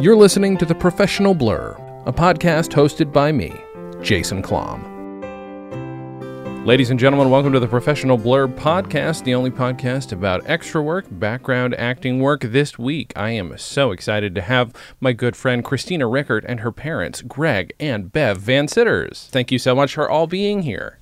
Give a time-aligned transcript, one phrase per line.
[0.00, 3.52] You're listening to The Professional Blur, a podcast hosted by me,
[4.00, 4.82] Jason Klom.
[6.66, 11.06] Ladies and gentlemen, welcome to the Professional Blur podcast, the only podcast about extra work,
[11.10, 12.40] background acting work.
[12.40, 16.72] This week, I am so excited to have my good friend Kristina Rueckert and her
[16.72, 19.28] parents, Gregg and Bev Van Citters.
[19.30, 20.98] Thank you so much for all being here.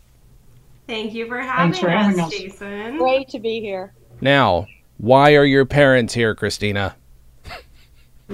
[0.86, 2.30] Thank you for having, for us, having us.
[2.30, 2.98] Jason.
[2.98, 3.94] Great to be here.
[4.20, 4.66] Now,
[4.98, 6.94] why are your parents here, Kristina?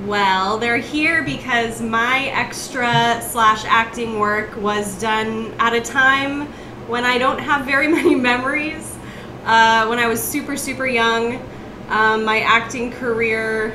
[0.04, 6.48] Well, they're here because my extra slash acting work was done at a time
[6.86, 8.94] when I don't have very many memories.
[9.46, 11.36] Uh, when I was super, super young,
[11.88, 13.74] um, my acting career,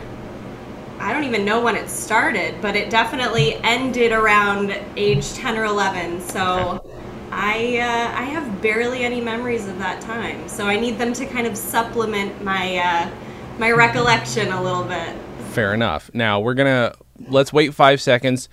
[1.00, 5.66] I don't even know when it started, but it definitely ended around age 10 or
[5.66, 6.22] 11.
[6.22, 6.86] So
[7.32, 10.48] I, uh, I have barely any memories of that time.
[10.48, 13.10] So I need them to kind of supplement my, uh,
[13.58, 15.16] my recollection a little bit.
[15.52, 16.10] Fair enough.
[16.14, 16.94] Now we're gonna
[17.28, 18.48] let's wait five seconds,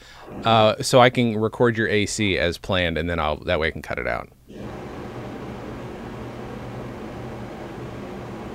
[0.45, 3.71] uh, so I can record your AC as planned, and then I'll that way I
[3.71, 4.29] can cut it out.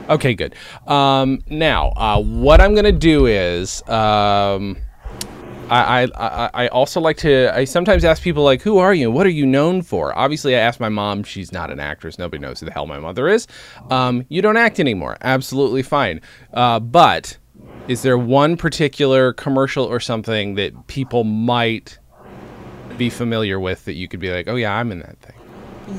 [0.09, 0.55] Okay, good.
[0.85, 4.75] Um, now, uh, what I'm gonna do is, um,
[5.69, 7.55] I, I I also like to.
[7.55, 9.09] I sometimes ask people like, "Who are you?
[9.09, 11.23] What are you known for?" Obviously, I asked my mom.
[11.23, 12.19] She's not an actress.
[12.19, 13.47] Nobody knows who the hell my mother is.
[13.89, 15.15] Um, you don't act anymore.
[15.21, 16.19] Absolutely fine.
[16.53, 17.37] Uh, but
[17.87, 21.99] is there one particular commercial or something that people might
[22.97, 25.35] be familiar with that you could be like, "Oh yeah, I'm in that thing."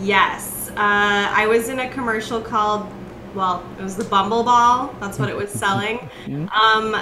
[0.03, 0.71] Yes.
[0.71, 2.87] Uh, I was in a commercial called,
[3.35, 4.95] well, it was the Bumble Ball.
[5.01, 6.09] That's what it was selling.
[6.55, 6.97] Um,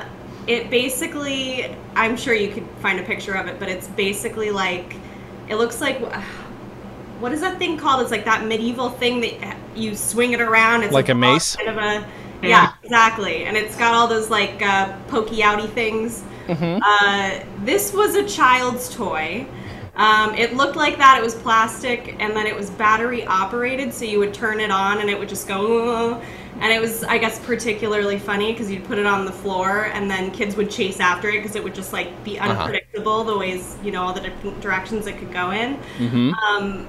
[0.48, 4.96] it basically, I'm sure you could find a picture of it, but it's basically like,
[5.48, 6.00] it looks like,
[7.20, 8.02] what is that thing called?
[8.02, 10.82] It's like that medieval thing that you swing it around.
[10.82, 11.54] It's Like a mace?
[11.54, 12.04] Kind of a,
[12.42, 12.72] yeah, Yeah.
[12.82, 13.44] exactly.
[13.44, 16.24] And it's got all those like uh, pokey outy things.
[16.82, 19.46] Uh, this was a child's toy.
[19.96, 21.18] Um, it looked like that.
[21.18, 25.00] It was plastic, and then it was battery operated, so you would turn it on,
[25.00, 26.22] and it would just go.
[26.60, 30.10] And it was, I guess, particularly funny because you'd put it on the floor, and
[30.10, 33.76] then kids would chase after it because it would just like be unpredictable the ways
[33.82, 35.82] you know all the different directions it could go in.
[36.48, 36.88] Um,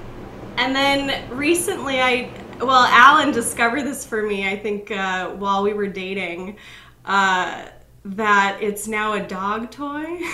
[0.56, 4.48] and then recently, I well, Alan discovered this for me.
[4.48, 6.56] I think uh, while we were dating,
[7.04, 7.66] uh,
[8.04, 10.20] that it's now a dog toy.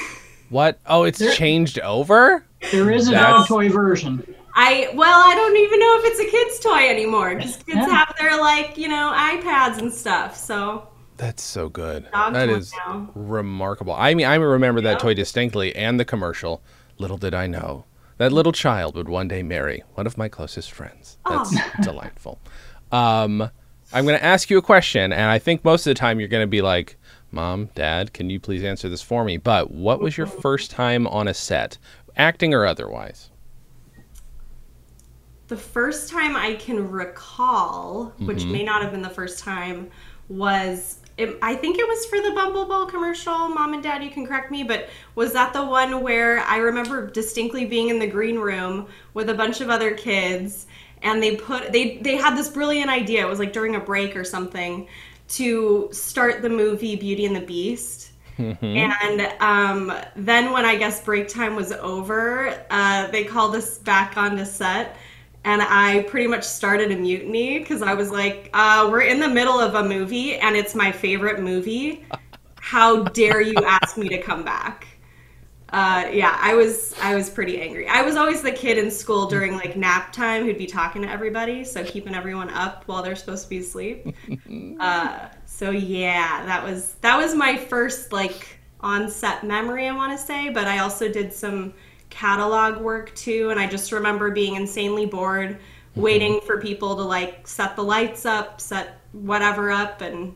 [0.51, 0.81] What?
[0.85, 2.45] Oh, it's There- changed over.
[2.73, 4.35] There is a That's- dog toy version.
[4.57, 7.87] I well, I don't even know if it's a kid's toy anymore because kids Yeah.
[7.89, 10.37] have their like you know iPads and stuff.
[10.37, 10.89] So
[11.19, 12.11] That's so good.
[12.11, 13.09] Dog that toy is now.
[13.15, 13.93] remarkable.
[13.93, 16.63] I mean, I remember that toy distinctly and the commercial.
[16.99, 17.85] Little did I know
[18.21, 21.17] that little child would one day marry one of my closest friends.
[21.27, 22.39] That's delightful.
[22.93, 23.49] Um,
[23.95, 26.29] I'm going to ask you a question, and I think most of the time you're
[26.29, 26.99] going to be like,
[27.31, 31.07] "Mom, Dad, can you please answer this for me?" But what was your first time
[31.07, 31.79] on a set,
[32.15, 33.31] acting or otherwise?
[35.49, 39.91] the first time I can recall, which may not have been the first time,
[40.29, 43.49] was it, I think it was for the Bumble Ball commercial.
[43.49, 47.11] Mom and Dad, you can correct me, but was that the one where I remember
[47.11, 50.67] distinctly being in the green room with a bunch of other kids,
[51.03, 53.25] and they put they they had this brilliant idea.
[53.25, 54.89] It was like during a break or something
[55.29, 58.11] to start the movie Beauty and the Beast.
[58.63, 64.17] And um, then when I guess break time was over, uh, they called us back
[64.17, 64.97] onto set.
[65.45, 69.29] And I pretty much started a mutiny because I was like, uh, we're in the
[69.29, 72.05] middle of a movie and it's my favorite movie.
[72.57, 74.87] How dare you ask me to come back?
[75.73, 77.87] Uh, yeah, I was I was pretty angry.
[77.87, 81.09] I was always the kid in school during like nap time who'd be talking to
[81.09, 84.15] everybody, so keeping everyone up while they're supposed to be asleep.
[84.81, 89.87] uh, so yeah, that was that was my first like on set memory.
[89.87, 91.73] I want to say, but I also did some
[92.11, 96.01] catalog work too, and I just remember being insanely bored, mm-hmm.
[96.01, 100.35] waiting for people to like set the lights up, set whatever up, and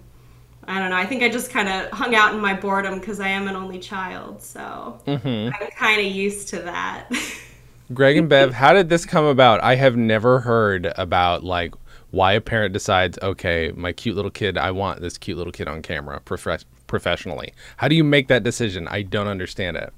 [0.67, 0.97] I don't know.
[0.97, 3.57] I think I just kind of hung out in my boredom because I am an
[3.57, 5.55] only child, so mm-hmm.
[5.55, 7.11] I'm kind of used to that.
[7.93, 9.63] Gregg and Bev, how did this come about?
[9.63, 11.75] I have never heard about like
[12.11, 15.69] why a parent decides, okay, my cute little kid, I want this cute little kid
[15.69, 17.53] on camera prof- professionally.
[17.77, 18.89] How do you make that decision?
[18.89, 19.93] I don't understand it.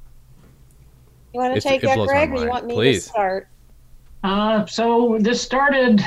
[1.36, 3.02] You want to It's- take it that, Gregg, or you want me Please.
[3.04, 3.48] to start?
[4.24, 6.00] Uh, so this started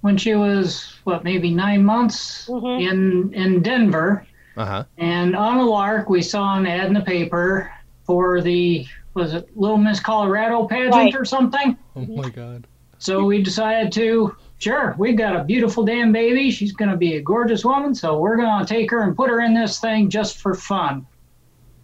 [0.00, 2.80] when she was what, maybe nine months Mhm.
[2.90, 4.24] in in Denver,
[4.56, 4.84] Uh huh.
[4.96, 7.70] and on a lark we saw an ad in the paper
[8.04, 11.14] for the was it Little Miss Colorado pageant Right.
[11.14, 11.76] or something.
[11.94, 12.66] Oh my god.
[12.96, 16.50] So we decided to sure we've got a beautiful damn baby.
[16.50, 19.28] She's going to be a gorgeous woman, so we're going to take her and put
[19.28, 21.04] her in this thing just for fun.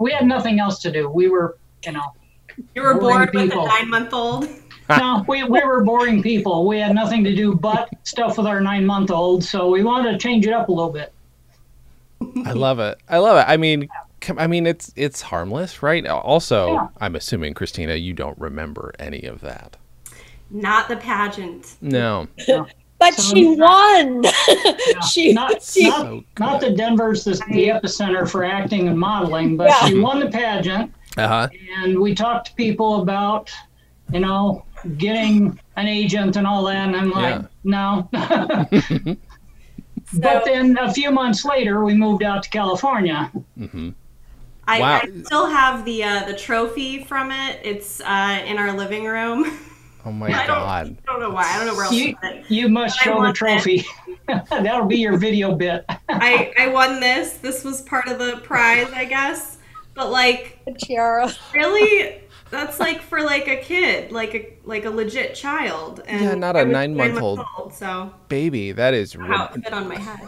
[0.00, 1.10] we had nothing else to do.
[1.10, 2.12] We were, you know,
[2.74, 4.48] You were Boring bored with a nine month old.
[4.88, 6.66] no, we, we were boring people.
[6.66, 9.44] We had nothing to do but stuff with our nine month old.
[9.44, 11.12] So we wanted to change it up a little bit.
[12.44, 12.98] I love it.
[13.08, 13.48] I love it.
[13.48, 13.88] I mean,
[14.36, 16.04] I mean, it's it's harmless, right?
[16.06, 16.88] Also, Yeah.
[17.00, 19.76] I'm assuming Kristina, you don't remember any of that.
[20.50, 21.76] Not the pageant.
[21.80, 22.26] No.
[23.00, 24.24] But So- she won.
[25.08, 29.56] she, Not, she not, So not that Denver's the, the epicenter for acting and modeling,
[29.56, 29.86] but Yeah.
[29.86, 30.92] she won the pageant.
[31.18, 31.48] Uh huh.
[31.82, 33.50] and we talked to people about,
[34.12, 34.64] you know,
[34.96, 36.86] getting an agent and all that.
[36.88, 38.08] And I'm like, no.
[40.14, 43.30] but then a few months later, we moved out to California.
[43.56, 43.90] hmm
[44.70, 45.00] I, Wow.
[45.02, 47.58] I still have the uh, the trophy from it.
[47.64, 49.58] It's uh, in our living room.
[50.04, 50.96] Oh my I god.
[51.06, 51.42] I don't know why.
[51.44, 52.44] I don't know where else You, it.
[52.48, 53.84] you must I show the trophy.
[54.48, 55.84] That'll be your video bit.
[56.08, 57.34] I, I won this.
[57.38, 59.57] This was part of the prize, I guess.
[59.98, 61.28] But like, tiara.
[61.52, 66.02] really, that's like for like a kid, like a like a legit child.
[66.06, 67.38] And Yeah, not a nine-month-old.
[67.38, 69.14] nine months old, So Baby, that is.
[69.14, 70.22] how Re- it fit on my head.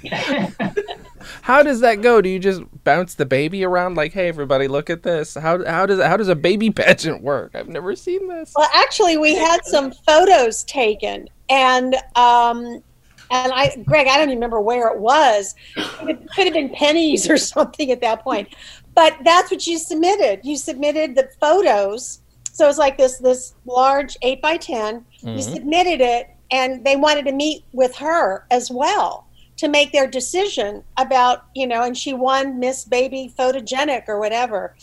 [1.42, 2.20] how does that go?
[2.20, 5.34] Do you just bounce the baby around like, "Hey, everybody, look at this"?
[5.34, 7.52] How how does how does a baby pageant work?
[7.54, 8.52] I've never seen this.
[8.56, 12.82] Well, actually, we had some photos taken, and um,
[13.30, 15.54] and I, Gregg, I don't even remember where it was.
[16.00, 18.48] It could have been pennies or something at that point,
[18.94, 20.40] but that's what you submitted.
[20.44, 22.20] You submitted the photos,
[22.52, 25.52] so it's like this this large eight by 10 You Mhm.
[25.54, 29.26] submitted it, and they wanted to meet with her as well
[29.58, 31.82] to make their decision about you know.
[31.82, 34.74] And she won Miss Baby Photogenic or whatever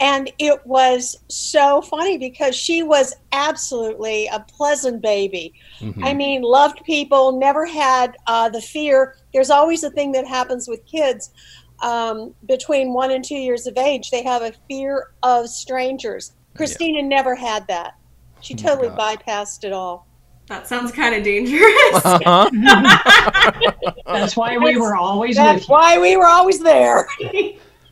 [0.00, 5.54] and it was so funny because she was absolutely a pleasant baby.
[5.80, 6.04] Mhm.
[6.04, 9.16] I mean, loved people, never had uh, the fear.
[9.32, 11.30] There's always a thing that happens with kids
[11.80, 14.10] um, between one and two years of age.
[14.10, 16.32] They have a fear of strangers.
[16.56, 17.94] Kristina never had that.
[18.40, 19.18] She Oh totally God.
[19.26, 20.06] bypassed it all.
[20.48, 21.64] that sounds kind of dangerous.
[22.04, 22.50] Uh-huh.
[24.06, 25.72] That's why we were always with That's you.
[25.72, 27.06] why we were always there.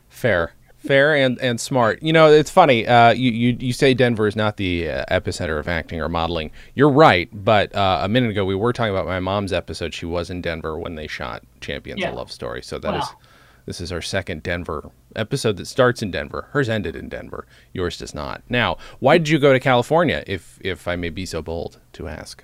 [0.09, 0.53] Fair,
[0.85, 2.01] fair, and and smart.
[2.03, 2.87] You know, it's funny.
[2.87, 6.51] Uh, you you you say Denver is not the uh, epicenter of acting or modeling.
[6.73, 9.93] You're right, but uh, a minute ago we were talking about my mom's episode.
[9.93, 12.09] She was in Denver when they shot Champions Yeah.
[12.09, 12.61] of Love Story.
[12.61, 13.17] So that is Wow.
[13.65, 16.47] this is our second Denver episode that starts in Denver.
[16.51, 17.45] Hers ended in Denver.
[17.73, 18.41] Yours does not.
[18.49, 20.23] Now, why did you go to California?
[20.27, 22.43] If if I may be so bold to ask.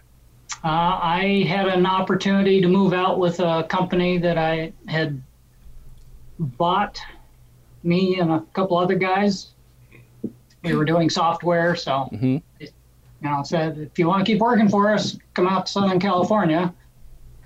[0.64, 0.68] Uh,
[1.02, 5.22] I had an opportunity to move out with a company that I had
[6.40, 7.00] bought,
[7.84, 9.50] me and a couple other guys.
[10.64, 12.42] We were doing software, so Mhm.
[12.60, 12.68] you
[13.22, 16.74] know, said if you want to keep working for us, come out to Southern California.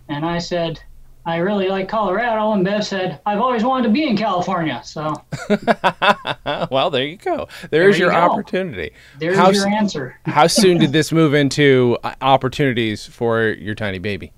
[0.09, 0.79] And I said,
[1.25, 4.81] I really like Colorado, and Bev said, I've always wanted to be in California.
[4.83, 5.13] So
[6.69, 7.47] well, there you go.
[7.71, 8.17] There's you your go.
[8.17, 8.91] opportunity.
[9.19, 10.19] there's How your answer.
[10.25, 14.33] How soon did this move into uh, opportunities for your tiny baby?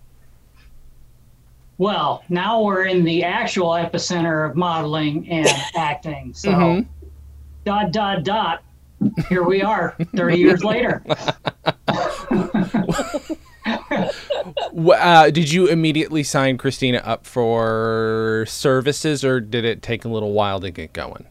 [1.78, 6.34] Well, now we're in the actual epicenter of modeling and acting.
[6.34, 6.86] So Mhm.
[7.66, 8.64] dot dot dot.
[9.30, 11.04] Here we are, 30 years later.
[14.88, 20.32] Uh, did you immediately sign Kristina up for services, or did it take a little
[20.32, 21.26] while to get going?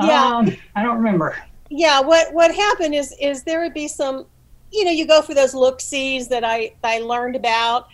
[0.00, 0.24] Yeah.
[0.36, 1.36] Um, I don't remember.
[1.70, 4.26] yeah what what happened is is there would be some
[4.70, 7.88] you know you go for those look sees that i i learned about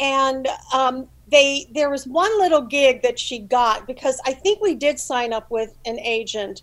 [0.00, 4.74] and um they there was one little gig that she got because i think we
[4.74, 6.62] did sign up with an agent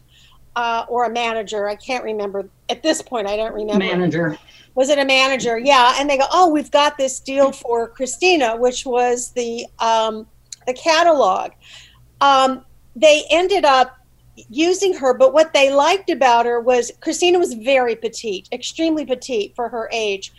[0.56, 2.50] uh, or a manager i can't remember.
[2.70, 3.80] At this point i don't remember.
[3.86, 4.38] Manager.
[4.76, 5.58] was it a manager?
[5.58, 10.28] Yeah and they go oh we've got this deal for kristina which was the um,
[10.68, 11.52] the catalog.
[12.22, 13.98] Um, they ended up
[14.50, 19.56] using her but what they liked about her was kristina was very petite extremely petite
[19.56, 20.34] for her age.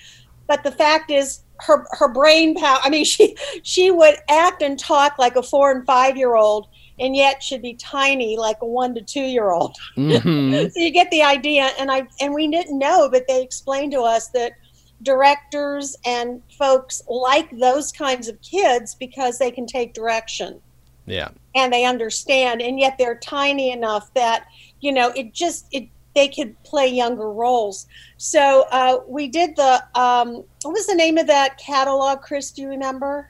[0.47, 4.79] But the fact is her her brain power i mean she she would act and
[4.79, 8.67] talk like a four and five year old and yet should be tiny like a
[8.67, 10.71] one to two year old Mhm.
[10.73, 14.01] so you get the idea and i and we didn't know but they explained to
[14.03, 14.53] us that
[15.03, 20.61] directors and folks like those kinds of kids because they can take direction
[21.07, 21.31] Yeah.
[21.55, 24.47] and they understand and yet they're tiny enough that
[24.81, 27.87] you know it just it they could play younger roles
[28.17, 32.63] so uh, we did the um, what was the name of that catalog chris do
[32.63, 33.29] you remember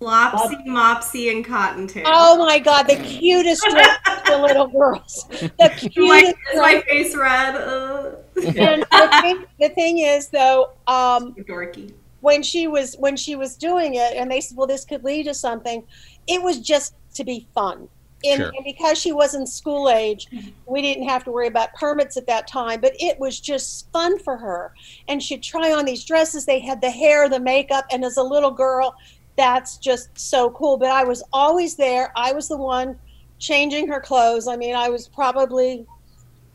[0.00, 2.04] Flopsy, Mopsy, and Cottontail.
[2.06, 3.62] oh my god the cutest
[4.26, 7.54] the little girls the my, cutest is my face red?
[7.54, 11.92] Uh, and the, thing, the thing is though um, dorky.
[12.20, 15.24] when she was when she was doing it and they said well this could lead
[15.24, 15.82] to something
[16.26, 17.88] it was just to be fun
[18.24, 18.52] and, Sure.
[18.54, 20.48] and because she wasn't school age, mm-hmm.
[20.66, 22.80] we didn't have to worry about permits at that time.
[22.80, 24.72] But it was just fun for her,
[25.08, 26.46] and she'd try on these dresses.
[26.46, 28.94] They had the hair, the makeup, and as a little girl,
[29.36, 30.76] that's just so cool.
[30.76, 32.12] But I was always there.
[32.16, 32.98] I was the one
[33.38, 34.48] changing her clothes.
[34.48, 35.86] I mean, I was probably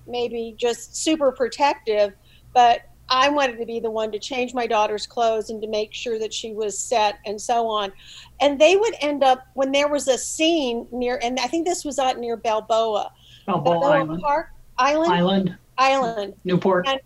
[0.08, 2.14] maybe just super protective,
[2.54, 5.94] but I wanted to be the one to change my daughter's clothes and to make
[5.94, 7.92] sure that she was set and so on.
[8.40, 11.84] And they would end up when there was a scene near, and I think this
[11.84, 13.12] was out near Balboa,
[13.46, 14.22] Balboa Island.
[14.22, 16.88] Park Island, Island, Island Newport.
[16.88, 17.02] And-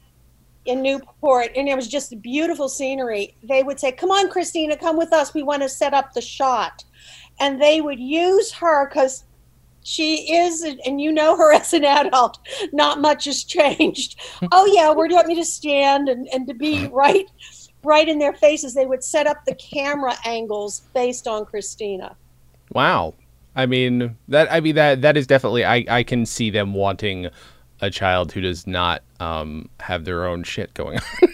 [0.66, 3.36] in Newport, and it was just beautiful scenery.
[3.44, 5.32] They would say, "Come on, Kristina, come with us.
[5.32, 6.84] We want to set up the shot,"
[7.40, 9.25] and they would use her because
[9.88, 12.40] she is, and you know her as an adult.
[12.74, 14.20] Not much has changed.
[14.52, 17.30] oh yeah, where do you want me to stand and and to be right,
[17.84, 18.74] right in their faces?
[18.74, 22.16] They would set up the camera angles based on Kristina.
[22.74, 23.14] Wow.
[23.56, 24.52] I mean that.
[24.52, 25.02] I mean that.
[25.04, 25.64] That is definitely.
[25.64, 25.86] I.
[25.88, 27.30] I can see them wanting
[27.82, 31.30] a child who does not um, have their own shit going on.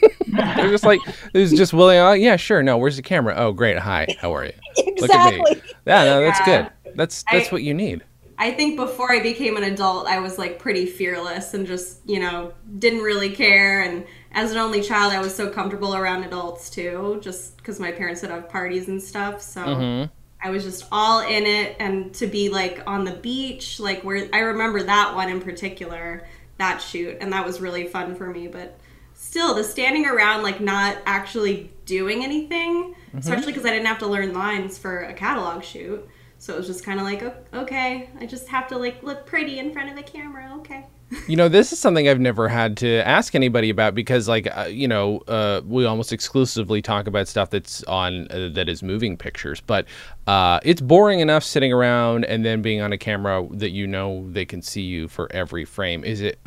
[0.57, 0.99] They're just like,
[1.33, 1.97] who's just willing.
[1.97, 2.61] Oh yeah, sure.
[2.61, 3.33] No, where's the camera?
[3.37, 3.77] Oh great.
[3.79, 4.07] Hi.
[4.19, 4.51] How are you?
[4.99, 5.39] Look at me.
[5.39, 5.61] Exactly.
[5.87, 6.03] Yeah.
[6.05, 6.45] No, that's Yeah.
[6.83, 6.95] good.
[6.97, 8.03] That's that's I- what you need.
[8.41, 12.19] I think before I became an adult, I was like pretty fearless and just, you
[12.19, 13.83] know, didn't really care.
[13.83, 17.91] And as an only child, I was so comfortable around adults too, just because my
[17.91, 19.43] parents would have parties and stuff.
[19.43, 20.09] So Mhm.
[20.43, 21.75] I was just all in it.
[21.79, 26.25] And to be like on the beach, like where I remember that one in particular,
[26.57, 28.47] that shoot, and that was really fun for me.
[28.47, 28.75] But
[29.13, 34.07] still, the standing around, like not actually doing anything, especially because I didn't have to
[34.07, 36.07] learn lines for a catalog shoot.
[36.41, 37.21] So it was just kind of like,
[37.53, 40.55] okay, I just have to like look pretty in front of the camera.
[40.57, 40.87] Okay.
[41.27, 44.67] You know, this is something I've never had to ask anybody about because, like, uh,
[44.69, 49.17] you know, uh, we almost exclusively talk about stuff that's on uh, that is moving
[49.17, 49.59] pictures.
[49.59, 49.87] But
[50.25, 54.25] uh, it's boring enough sitting around and then being on a camera that you know
[54.31, 56.05] they can see you for every frame.
[56.05, 56.39] Is it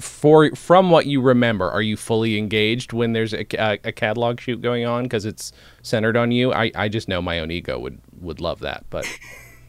[0.00, 1.70] for from what you remember?
[1.70, 5.52] Are you fully engaged when there's a, a, a catalog shoot going on because it's
[5.82, 6.52] centered on you?
[6.52, 9.06] I, I just know my own ego would would love that, but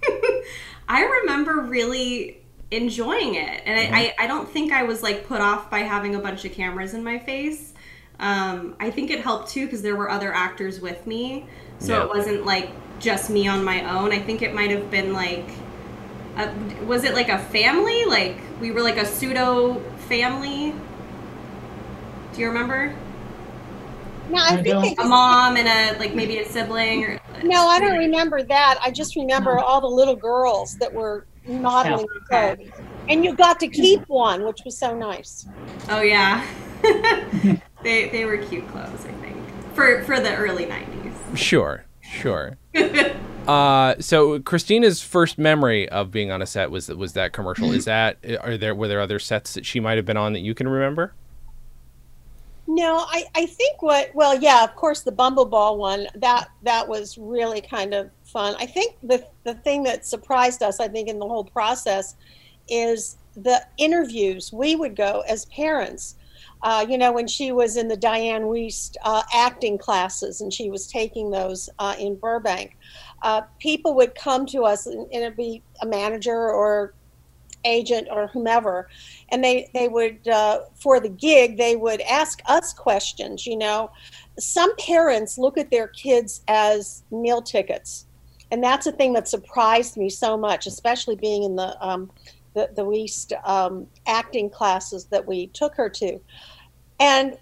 [0.90, 2.41] I remember really
[2.72, 6.16] enjoying it, and I, I, I don't think I was like put off by having
[6.16, 7.74] a bunch of cameras in my face.
[8.20, 11.46] Um, I think it helped too because there were other actors with me,
[11.80, 12.04] so Yeah.
[12.04, 14.12] it wasn't like just me on my own.
[14.12, 15.50] I think it might have been like,
[16.38, 16.50] a,
[16.86, 18.06] was it like a family?
[18.06, 20.74] Like we were like a pseudo family.
[22.34, 22.96] Do you remember?
[24.30, 27.68] No, I I think don't- A mom and a like maybe a sibling or No,
[27.68, 28.80] I don't remember that.
[28.82, 32.70] I just remember all the little girls that were modeling the clothes.
[33.10, 35.48] And you got to keep one, which was so nice.
[35.90, 36.46] Oh yeah,
[37.84, 39.06] they they were cute clothes.
[39.06, 39.38] I think
[39.74, 41.38] for for the early '90s.
[41.38, 42.58] sure, sure.
[43.48, 47.72] Uh, so Kristina's first memory of being on a set was was that commercial.
[47.72, 50.40] Is that are there were there other sets that she might have been on that
[50.42, 51.14] you can remember?
[52.74, 57.18] No, I, I think what well, yeah, of course the Bumbleball one, that that was
[57.18, 58.56] really kind of fun.
[58.60, 62.16] I think the the thing that surprised us, I think, in the whole process
[62.70, 66.16] is the interviews we would go as parents.
[66.64, 70.70] Uh, you know, when she was in the Dianne Wiest uh, acting classes and she
[70.70, 72.78] was taking those uh, in Burbank,
[73.24, 76.94] uh, people would come to us and, and it'd be a manager or
[77.66, 78.90] agent or whomever,
[79.30, 83.46] and they they would uh, for the gig they would ask us questions.
[83.46, 83.92] You know,
[84.40, 88.06] some parents look at their kids as meal tickets,
[88.52, 92.12] and that's a thing that surprised me so much, especially being in the um,
[92.54, 96.20] the, the Wiest um, acting classes that we took her to.
[97.00, 97.38] And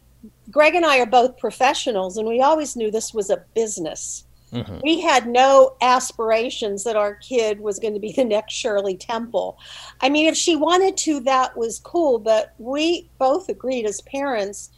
[0.52, 4.26] Gregg and I are both professionals, and we always knew this was a business.
[4.52, 4.82] Mhm.
[4.84, 9.58] We had no aspirations that our kid was going to be the next Shirley Temple.
[10.02, 14.70] I mean, if she wanted to, that was cool, but we both agreed as parents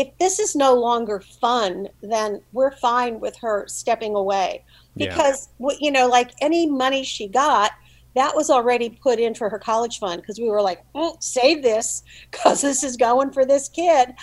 [0.00, 4.64] if this is no longer fun, then we're fine with her stepping away.
[4.96, 7.72] Because, w you know, like any money she got,
[8.14, 11.62] that was already put in for her college fund because we were like, mm, save
[11.62, 14.14] this because this is going for this kid.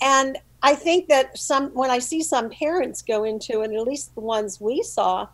[0.00, 4.14] And I think that some, when I see some parents go into, and at least
[4.14, 5.28] the ones we saw,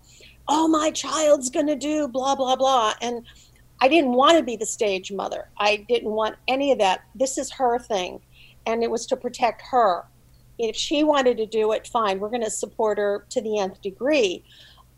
[0.48, 2.94] oh, my child's going to do blah, blah, blah.
[3.00, 3.26] And
[3.80, 5.50] I didn't want to be the stage mother.
[5.58, 7.00] I didn't want any of that.
[7.14, 8.20] This is her thing.
[8.66, 10.04] And it was to protect her.
[10.58, 12.18] If she wanted to do it, fine.
[12.20, 14.44] We're going to support her to the nth degree.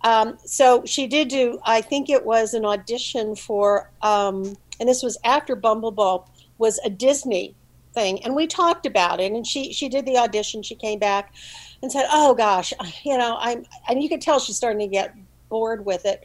[0.04, 5.02] Um, so she did do, I think it was an audition for, um, and this
[5.02, 7.56] was after Bumbleball, was a Disney
[7.98, 8.22] thing.
[8.24, 9.32] And we talked about it.
[9.32, 10.62] And she, she did the audition.
[10.62, 11.34] She came back
[11.82, 12.72] and said, oh gosh,
[13.04, 15.14] you know, I'm, and you could tell she's starting to get
[15.48, 16.24] bored with it.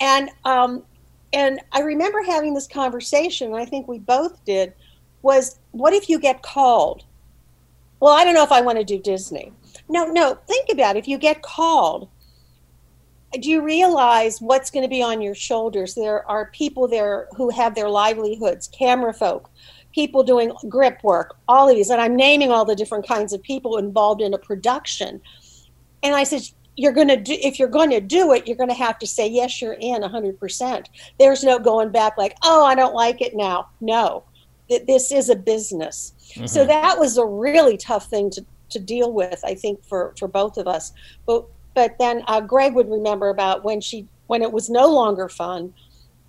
[0.00, 0.82] And um,
[1.32, 4.72] and I remember having this conversation, and I think we both did,
[5.22, 7.04] was what if you get called?
[8.00, 9.52] Well, I don't know if I want to do Disney.
[9.88, 11.00] No, no, think about it.
[11.00, 12.08] If you get called,
[13.38, 15.94] do you realize what's going to be on your shoulders?
[15.94, 19.50] There are people there who have their livelihoods, camera folk,
[19.94, 21.90] people doing grip work, all of these.
[21.90, 25.20] And I'm naming all the different kinds of people involved in a production.
[26.02, 26.42] And I said,
[26.76, 29.06] you're going to do if you're going to do it you're going to have to
[29.06, 30.86] say yes you're in 100%
[31.18, 34.24] there's no going back like oh i don't like it now no
[34.86, 36.46] this is a business mm-hmm.
[36.46, 40.28] so that was a really tough thing to, to deal with i think for for
[40.28, 40.92] both of us
[41.26, 41.44] but
[41.74, 45.74] but then uh, gregg would remember about when she when it was no longer fun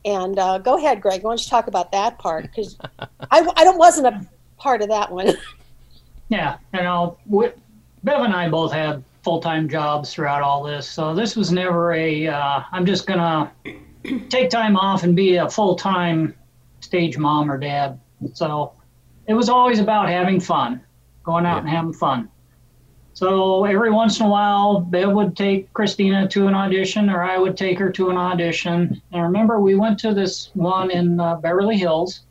[0.05, 2.77] and uh, go ahead gregg why don't you talk about that part because
[3.31, 4.27] I, I don't wasn't a
[4.57, 5.33] part of that one
[6.29, 7.17] yeah and i'll
[8.03, 10.89] bev and i both had full-time jobs throughout all this.
[10.89, 12.27] So this was never a.
[12.27, 13.51] am uh, just gonna
[14.29, 16.35] take time off and be a full-time
[16.79, 17.99] stage mom or dad.
[18.33, 18.73] So
[19.27, 20.81] it was always about having fun,
[21.23, 21.59] going out yeah.
[21.59, 22.29] and having fun.
[23.13, 27.37] So every once in a while, Bev would take Kristina to an audition, or I
[27.37, 29.01] would take her to an audition.
[29.11, 32.21] And I remember we went to this one in uh, Beverly Hills,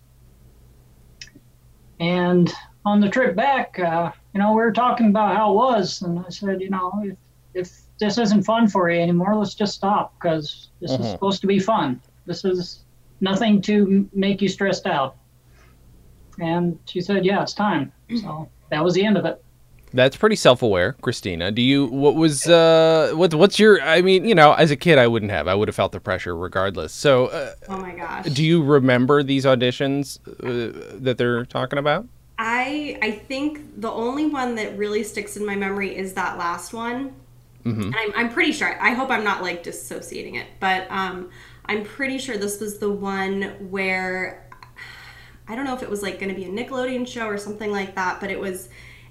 [2.01, 2.53] and
[2.85, 6.19] on the trip back, uh, you know, we were talking about how it was, and
[6.19, 7.17] I said, you know, if
[7.53, 11.03] if this isn't fun for you anymore, let's just stop because this mm-hmm.
[11.03, 12.01] is supposed to be fun.
[12.27, 12.85] This is
[13.21, 15.17] nothing to make you stressed out.
[16.39, 17.93] And she said, yeah, it's time.
[18.17, 19.45] So that was the end of it.
[19.93, 21.55] That's pretty self-aware, Kristina.
[21.55, 21.87] Do you?
[21.87, 22.47] What was?
[22.47, 23.35] Uh, what?
[23.35, 23.83] What's your?
[23.83, 25.49] I mean, you know, as a kid, I wouldn't have.
[25.49, 26.93] I would have felt the pressure regardless.
[26.93, 27.27] So.
[27.27, 28.27] Uh, oh my gosh.
[28.27, 32.07] Do you remember these auditions uh, that they're talking about?
[32.39, 36.73] I I think the only one that really sticks in my memory is that last
[36.73, 37.15] one.
[37.65, 37.93] Mm-hmm.
[37.95, 38.81] I'm, I'm pretty sure.
[38.81, 41.31] I hope I'm not like dissociating it, but um,
[41.67, 44.47] I'm pretty sure this was the one where
[45.47, 47.71] I don't know if it was like going to be a Nickelodeon show or something
[47.71, 48.69] like that, but it was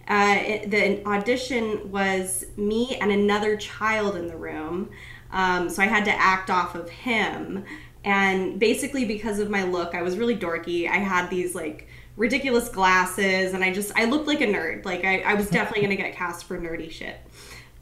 [0.10, 4.90] uh, it, the audition was me and another child in the room.
[5.32, 7.64] Um, so I had to act off of him.
[8.04, 10.90] And basically, because of my look, I was really dorky.
[10.90, 14.86] I had these like ridiculous glasses, and I just I looked like a nerd.
[14.86, 17.18] Like I, I was definitely gonna get cast for nerdy shit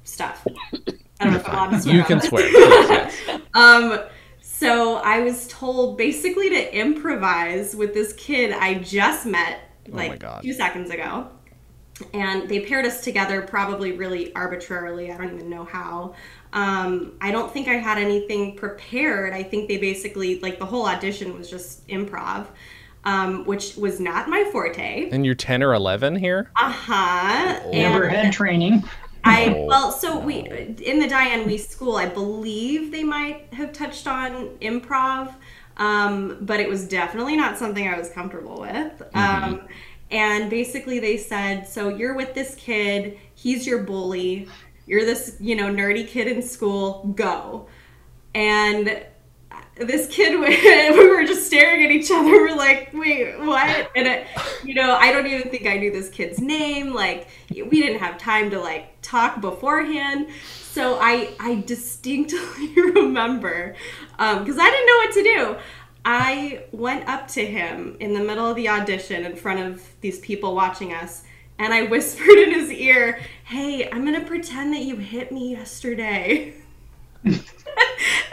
[0.04, 0.46] stuff.
[1.20, 1.96] I don't know if I'm allowed to swear.
[1.96, 3.12] You can swear.
[3.54, 4.00] um,
[4.42, 9.60] so I was told basically to improvise with this kid I just met
[9.92, 11.30] oh like oh a few seconds ago.
[12.13, 15.12] And they paired us together probably really arbitrarily.
[15.12, 16.13] I don't even know how.
[16.53, 19.33] Um, I don't think I had anything prepared.
[19.33, 22.47] I think they basically, like, the whole audition was just improv
[23.07, 25.10] um, which was not my forte.
[25.12, 26.51] And you're 10 or 11 here?
[26.57, 27.60] Uh huh.
[27.71, 28.83] Never had training.
[29.23, 34.07] I well, so we in the Diane We school, I believe they might have touched
[34.07, 35.33] on improv,
[35.77, 38.99] um, but it was definitely not something I was comfortable with.
[39.13, 39.17] Mm-hmm.
[39.17, 39.67] Um,
[40.12, 43.17] and basically, they said, "So you're with this kid.
[43.36, 44.48] He's your bully.
[44.86, 47.13] You're this, you know, nerdy kid in school.
[47.15, 47.67] Go."
[48.34, 49.06] And
[49.80, 50.39] this kid
[50.98, 54.26] we were just staring at each other we're like wait what and I,
[54.63, 58.17] you know i don't even think i knew this kid's name like we didn't have
[58.17, 60.28] time to like talk beforehand
[60.63, 63.76] so i i distinctly remember
[64.12, 65.56] because um, i didn't know what to do
[66.08, 70.20] i went up to him in the middle of the audition in front of these
[70.20, 71.24] people watching us
[71.60, 76.54] and i whispered in his ear hey i'm gonna pretend that you hit me yesterday.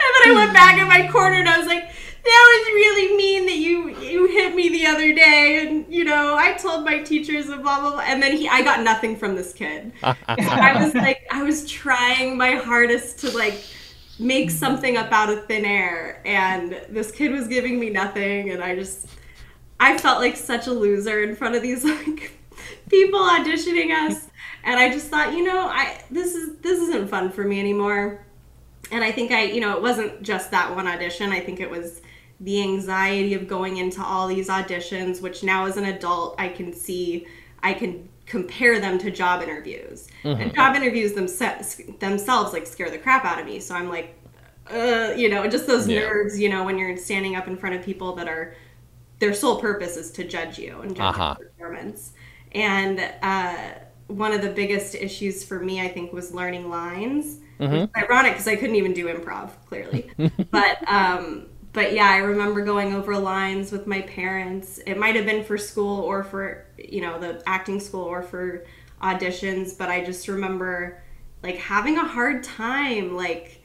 [0.05, 3.17] And then I went back in my corner and I was like, that was really
[3.17, 6.99] mean that you you hit me the other day and you know i told my
[7.03, 7.99] teachers and blah blah blah.
[7.99, 9.91] And then he i got nothing from this kid.
[10.03, 13.63] I was like i was trying my hardest to like
[14.19, 16.21] make something up out of thin air.
[16.25, 18.51] And this kid was giving me nothing.
[18.51, 19.07] And i just
[19.79, 22.39] i felt like such a loser in front of these like
[22.89, 24.27] people auditioning us.
[24.63, 28.25] And i just thought you know i this is this isn't fun for me anymore.
[28.91, 31.31] And I think I, you know, it wasn't just that one audition.
[31.31, 32.01] I think it was
[32.39, 36.73] the anxiety of going into all these auditions, which now as an adult, I can
[36.73, 37.25] see,
[37.65, 40.07] I can compare them to job interviews.
[40.23, 40.41] Mm-hmm.
[40.41, 43.59] And job interviews themselves, themselves like scare the crap out of me.
[43.59, 44.15] So I'm like,
[44.71, 46.01] uh, you know, just those yeah.
[46.01, 48.55] nerves, you know, when you're standing up in front of people that are,
[49.17, 51.35] their sole purpose is to judge you and judge uh-huh.
[51.39, 52.13] your performance.
[52.51, 53.55] And uh,
[54.07, 57.97] one of the biggest issues for me, I think, was learning lines Mm-hmm.
[57.97, 60.11] ironic because I couldn't even do improv clearly,
[60.51, 61.45] but um,
[61.75, 64.79] but yeah, I remember going over lines with my parents.
[64.87, 68.65] It might have been for school or for you know the acting school or for
[69.03, 71.03] auditions, but I just remember
[71.43, 73.61] like having a hard time like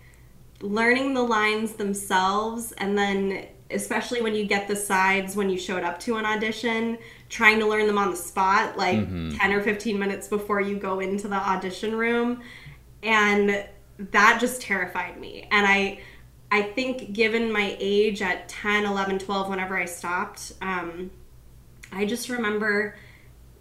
[0.61, 5.85] learning the lines themselves and then especially when you get the sides when you showed
[5.85, 9.37] up to an audition, trying to learn them on the spot, like Mm-hmm.
[9.37, 12.43] 10 or 15 minutes before you go into the audition room.
[13.03, 13.65] And
[13.99, 15.47] that just terrified me.
[15.53, 16.01] And I,
[16.53, 21.11] I think given my age at 10, 11, 12, whenever I stopped, um,
[21.93, 22.97] I just remember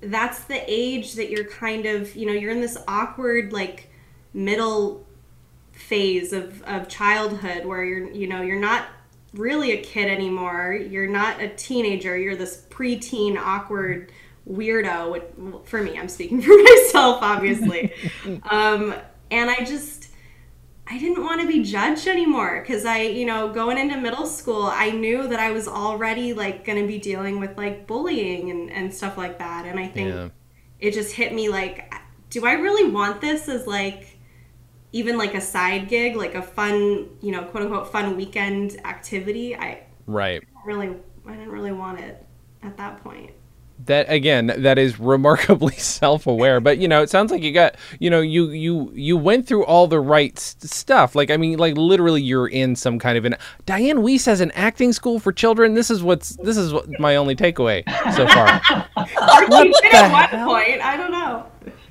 [0.02, 3.90] that's the age that you're kind of, you know, you're in this awkward, like,
[4.34, 5.06] middle
[5.72, 8.88] phase of, of childhood where you're, you know, you're not
[9.34, 10.74] really a kid anymore.
[10.74, 12.18] You're not a teenager.
[12.18, 14.12] You're this preteen, awkward
[14.50, 15.66] weirdo.
[15.66, 17.94] For me, I'm speaking for myself, obviously.
[18.50, 18.96] um,
[19.32, 19.99] and I just,
[20.92, 24.64] I didn't want to be judged anymore because I, you know, going into middle school,
[24.64, 28.72] I knew that I was already like going to be dealing with like bullying and,
[28.72, 29.66] and stuff like that.
[29.66, 30.30] And I think Yeah.
[30.80, 31.94] it just hit me like,
[32.32, 34.18] do I really want this as like
[34.92, 39.56] even like a side gig, like a fun, you know, quote unquote fun weekend activity?
[39.56, 40.42] I Right.
[40.42, 40.96] didn't really,
[41.28, 42.26] I didn't really want it
[42.64, 43.32] at that point.
[43.86, 46.60] That again, that is remarkably self-aware.
[46.60, 49.64] But you know, it sounds like you got, you know, you you you went through
[49.66, 51.16] all the right s- stuff.
[51.16, 53.36] Like I mean, like literally, you're in some kind of an.
[53.66, 55.76] Diane Weiss has an acting school for children.
[55.76, 57.84] This is what's this is what my only takeaway
[58.16, 58.62] so far.
[58.98, 60.48] Or you did the at one hell?
[60.50, 60.82] point.
[60.82, 61.46] I don't know.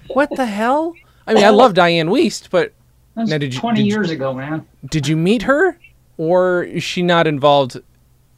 [0.09, 0.93] what the hell?
[1.27, 2.73] I mean, I love Diane Weiss, but
[3.17, 4.67] That's Now, did you- 20 did you- years ago, man.
[4.91, 5.79] did you meet her,
[6.19, 7.79] or is she not involved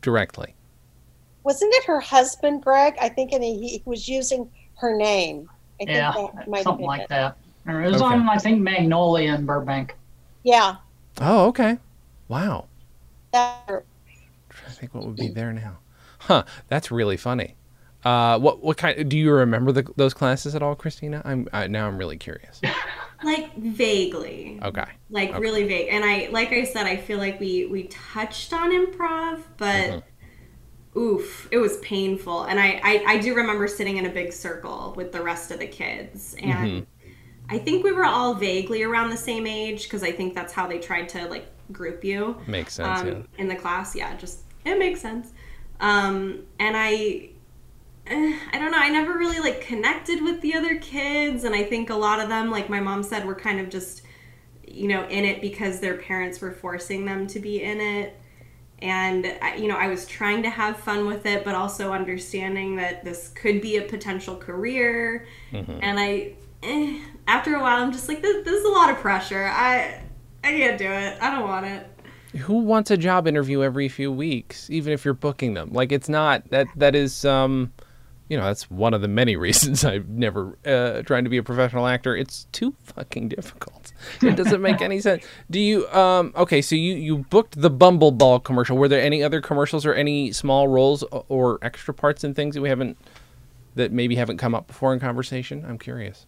[0.02, 0.54] directly?
[1.50, 2.94] Wasn't it her husband, Gregg?
[3.00, 5.48] I think, and he, he was using her name.
[5.80, 7.08] I think Yeah, that might something like it.
[7.08, 7.38] that.
[7.66, 8.02] Or It was Okay.
[8.02, 9.96] on, I think, Magnolia in Burbank.
[10.42, 10.76] Yeah,
[11.20, 11.78] Oh, okay.
[12.28, 12.68] Wow.
[13.32, 13.84] that,
[14.66, 15.78] I think what would be there now.
[16.20, 16.44] Huh.
[16.68, 17.56] That's really funny.
[18.04, 19.08] Uh, what what kind?
[19.10, 21.22] Do you remember the, those classes at all, Kristina?
[21.24, 22.62] I'm I, now I'm really curious.
[23.22, 24.60] Like vaguely.
[24.62, 24.86] Okay.
[25.10, 25.40] like Okay.
[25.40, 29.42] really vague and i like i said i feel like we we touched on improv
[29.58, 30.09] but Mm-hmm.
[30.96, 34.92] Oof it was painful and I, I i do remember sitting in a big circle
[34.96, 37.10] with the rest of the kids and Mm-hmm.
[37.48, 40.66] i think we were all vaguely around the same age because i think that's how
[40.66, 43.00] they tried to like group you Makes sense.
[43.00, 43.18] um, yeah.
[43.38, 43.94] in the class.
[43.94, 45.32] Yeah, just it makes sense.
[45.78, 47.30] Um, and I,
[48.08, 48.78] eh, I don't know.
[48.78, 52.28] I never really like connected with the other kids, and I think a lot of
[52.28, 54.02] them, like my mom said, were kind of just,
[54.66, 58.18] you know, in it because their parents were forcing them to be in it.
[58.82, 59.26] And
[59.58, 63.28] you know, I was trying to have fun with it, but also understanding that this
[63.28, 65.26] could be a potential career.
[65.82, 68.96] And I, eh, after a while, I'm just like, this, this is a lot of
[68.98, 69.46] pressure.
[69.46, 70.00] I,
[70.42, 71.18] I can't do it.
[71.20, 71.86] I don't want it.
[72.38, 75.72] Who wants a job interview every few weeks, even if you're booking them?
[75.72, 77.72] Like it's not that that is um,
[78.30, 81.42] you know, that's one of the many reasons I've never uh, trying to be a
[81.42, 82.16] professional actor.
[82.16, 83.92] It's too fucking difficult.
[84.22, 85.24] It doesn't make any sense.
[85.50, 86.32] Do you um?
[86.36, 88.78] Okay, so you you booked the Bumble Ball commercial.
[88.78, 92.62] Were there any other commercials or any small roles or extra parts and things that
[92.62, 92.96] we haven't
[93.74, 95.64] that maybe haven't come up before in conversation?
[95.68, 96.26] I'm curious.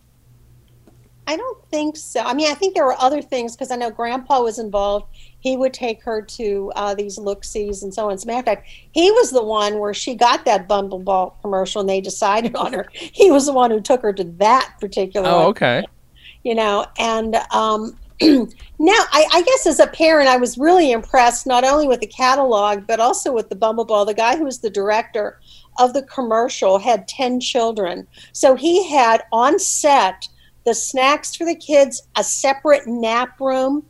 [1.26, 2.20] I don't think so.
[2.20, 5.06] I mean, I think there were other things because I know Grandpa was involved.
[5.38, 8.14] He would take her to uh, these look sees and so on.
[8.14, 11.36] As a matter of fact, he was the one where she got that Bumble Ball
[11.40, 12.88] commercial and they decided on her.
[12.94, 15.84] He was the one who took her to that particular Oh, one, okay.
[16.42, 16.86] you know.
[16.98, 18.48] And um, now,
[19.12, 22.86] I, I guess as a parent, I was really impressed not only with the catalog,
[22.86, 24.04] but also with the Bumble Ball.
[24.04, 25.40] The guy who was the director
[25.78, 28.06] of the commercial had 10 children.
[28.32, 30.28] So he had on set
[30.64, 33.84] the snacks for the kids, a separate nap room,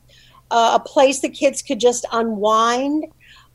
[0.51, 3.07] uh, a place the kids could just unwind.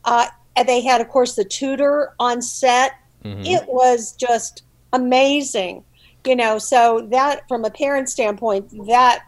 [0.06, 2.94] Uh, and they had, of course, the tutor on set.
[3.24, 3.46] Mhm.
[3.46, 5.84] It was just amazing,
[6.26, 6.58] you know.
[6.58, 9.24] So that, from a parent standpoint, that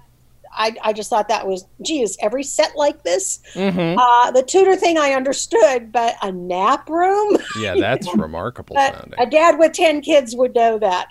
[0.52, 3.39] I, I just thought that was, geez, every set like this?
[3.54, 3.97] Mhm.
[3.99, 7.38] Uh, the tutor thing I understood, but a nap room?
[7.60, 8.75] Yeah, that's remarkable
[9.19, 11.08] a dad with 10 kids would know that.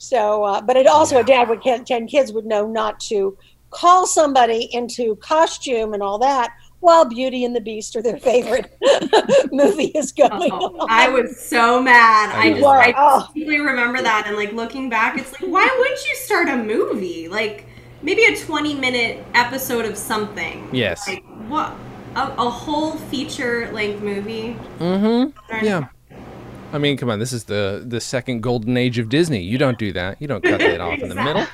[0.00, 3.36] So, uh, but it also a dad with 10 10 kids would know not to
[3.68, 8.74] call somebody into costume and all that while Beauty and the Beast or their favorite
[9.52, 10.86] movie is going Oh, on.
[10.90, 12.34] I was so mad.
[12.34, 12.64] I I just.
[12.64, 13.20] I Oh.
[13.26, 17.28] distinctly remember that and like looking back, it's like why wouldn't you start a movie?
[17.28, 17.66] Like
[18.00, 20.66] maybe a 20 minute episode of something.
[20.72, 21.06] Yes.
[21.06, 21.74] Like what
[22.16, 24.56] a, a whole feature length movie.
[24.78, 25.64] Mm-hmm.
[25.64, 25.88] Yeah.
[26.72, 27.18] I mean, come on.
[27.18, 29.42] This is the the second golden age of Disney.
[29.42, 30.20] You don't do that.
[30.20, 31.46] You don't cut that off in the middle.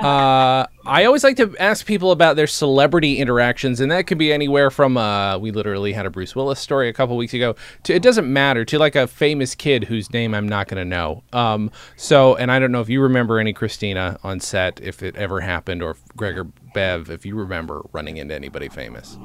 [0.00, 4.32] Uh, I always like to ask people about their celebrity interactions, and that could be
[4.32, 7.94] anywhere from uh, we literally had a Bruce Willis story a couple weeks ago to
[7.94, 11.22] it doesn't matter to like a famous kid whose name I'm not going to know.
[11.32, 15.16] Um, so, and I don't know if you remember any Kristina on set, if it
[15.16, 19.18] ever happened, or if Greg or Bev, if you remember running into anybody famous.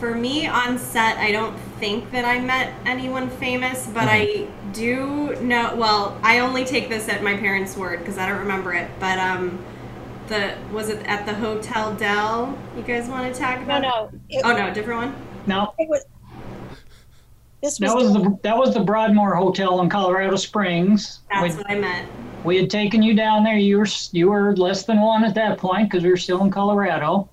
[0.00, 5.36] For me on set, I don't think that I met anyone famous, but I do
[5.42, 5.76] know.
[5.76, 8.90] Well, I only take this at my parents' word because I don't remember it.
[8.98, 9.62] But um,
[10.28, 12.58] the was it at the Hotel Del?
[12.76, 13.82] You guys want to talk about?
[13.82, 14.10] no.
[14.30, 15.26] It, Oh no, different one.
[15.46, 16.04] No, it was.
[17.62, 21.20] This that was the that was the Broadmoor Hotel in Colorado Springs.
[21.30, 22.08] That's We, what I meant.
[22.42, 23.58] we had taken you down there.
[23.58, 26.50] You were you were less than one at that point because we were still in
[26.50, 27.28] Colorado.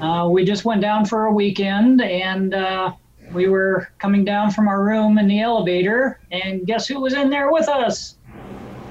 [0.00, 2.92] Uh, we just went down for a weekend, and uh,
[3.32, 7.30] we were coming down from our room in the elevator, and guess who was in
[7.30, 8.16] there with us?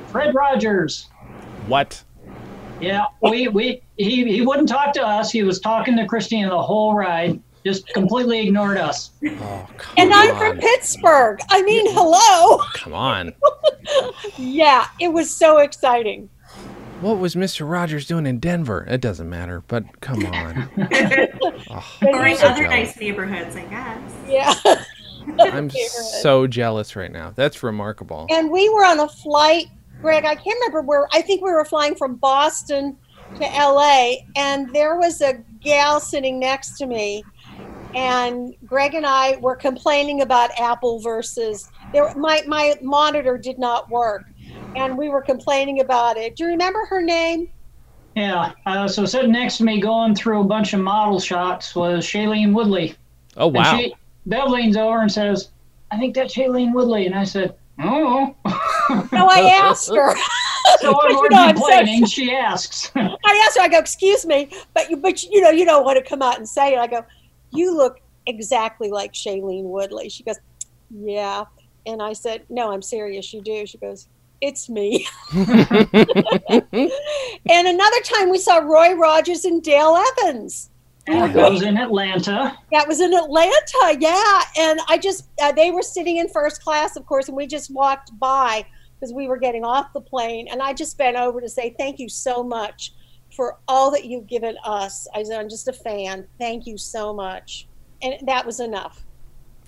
[0.07, 1.09] Fred Rogers.
[1.67, 2.03] What?
[2.79, 5.31] Yeah, we we he he wouldn't talk to us.
[5.31, 7.41] He was talking to Kristina the whole ride.
[7.65, 9.11] Just completely ignored us.
[9.25, 10.37] Oh, come and I'm on.
[10.37, 11.39] from Pittsburgh.
[11.49, 12.63] I mean, hello.
[12.73, 13.33] Come on.
[14.37, 16.29] Yeah, it was so exciting.
[17.01, 17.69] What was Mr.
[17.69, 18.85] Rogers doing in Denver?
[18.89, 20.69] It doesn't matter, but come on.
[21.69, 22.69] Oh, Or in so other jealous.
[22.69, 24.13] nice neighborhoods, I guess.
[24.27, 24.53] Yeah.
[25.39, 27.33] I'm so jealous right now.
[27.35, 28.25] That's remarkable.
[28.29, 29.65] And we were on a flight,
[30.01, 30.23] Gregg.
[30.23, 31.07] I can't remember where.
[31.13, 32.95] I think we were flying from Boston
[33.35, 37.23] to LA, and there was a gal sitting next to me,
[37.93, 42.15] and Gregg and I were complaining about Apple versus there.
[42.15, 44.23] My my monitor did not work,
[44.77, 46.35] and we were complaining about it.
[46.35, 47.49] Do you remember her name?
[48.15, 48.53] Yeah.
[48.65, 52.53] Uh, so sitting next to me, going through a bunch of model shots, was Shailene
[52.53, 52.95] Woodley.
[53.35, 53.75] Oh, wow.
[53.75, 55.49] And she, Bev leans over and says,
[55.91, 58.35] "I think that's Shailene Woodley," and I said, "Oh."
[59.11, 60.15] No, I asked her.
[60.79, 62.91] so when You we're know, I'm so complaining, she asks.
[62.95, 66.03] I asked her, I go, excuse me, but you, but you know, you don't want
[66.03, 66.79] to come out and say it.
[66.79, 67.05] I go,
[67.51, 70.09] you look exactly like Shailene Woodley.
[70.09, 70.37] She goes,
[70.89, 71.45] yeah.
[71.85, 73.31] And I said, no, I'm serious.
[73.33, 73.65] You do.
[73.65, 74.07] She goes,
[74.41, 75.07] it's me.
[75.33, 75.47] and
[77.49, 80.69] another time we saw Roy Rogers and Dale Evans.
[81.07, 82.57] that was in Atlanta.
[82.71, 84.41] That was in Atlanta, yeah.
[84.57, 87.73] And I just, uh, they were sitting in first class, of course, and we just
[87.73, 88.65] walked by
[88.99, 90.47] because we were getting off the plane.
[90.51, 92.93] And I just bent over to say, thank you so much
[93.35, 95.07] for all that you've given us.
[95.13, 96.27] I said, I'm just a fan.
[96.39, 97.67] Thank you so much.
[98.01, 99.03] And that was enough.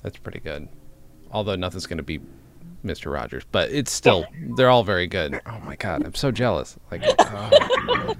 [0.01, 0.67] That's pretty good.
[1.31, 2.19] Although nothing's going to be
[2.83, 3.11] Mr.
[3.13, 5.39] Rogers, but it's still, they're all very good.
[5.45, 6.05] Oh my God.
[6.05, 6.77] I'm so jealous.
[6.91, 8.13] Like, oh,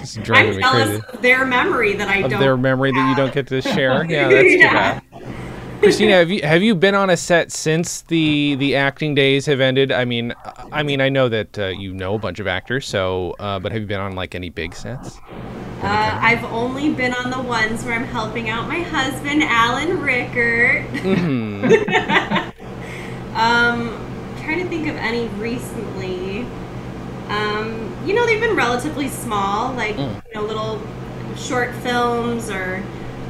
[0.00, 1.02] is driving I'm me jealous crazy.
[1.12, 2.40] of their memory that I Of don't.
[2.40, 4.04] their memory that you don't get to share.
[4.04, 5.02] Yeah, that's too bad.
[5.80, 9.60] Kristina, have you have you been on a set since the the acting days have
[9.60, 9.92] ended?
[9.92, 10.32] I mean,
[10.72, 13.70] I mean, I know that uh, you know a bunch of actors, so uh, but
[13.72, 15.18] have you been on like any big sets?
[15.82, 20.86] Uh, I've only been on the ones where I'm helping out my husband, Alan Rueckert.
[21.02, 22.50] hmm
[23.34, 23.88] Um,
[24.44, 26.46] trying to think of any recently.
[27.28, 30.22] Um, you know, they've been relatively small, like Mm.
[30.26, 30.82] you know, little
[31.36, 32.82] short films or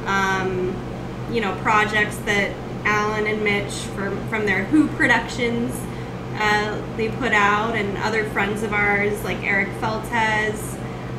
[0.05, 0.75] um,
[1.31, 2.51] you know, projects that
[2.85, 5.73] Alan and Mitch from from their Who Productions
[6.37, 10.77] uh, they put out, and other friends of ours like Eric Feltes.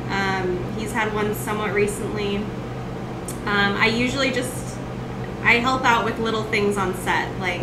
[0.09, 2.37] Um, he's had one somewhat recently.
[2.37, 4.77] Um, I usually just
[5.43, 7.61] I help out with little things on set, like.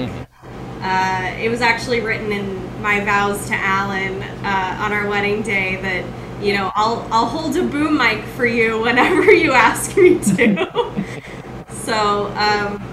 [0.85, 5.77] Uh, it was actually written in my vows to Alan uh, on our wedding day
[5.77, 6.05] that
[6.45, 11.05] you know I'll I'll hold a boom mic for you whenever you ask me to.
[11.71, 12.87] so um,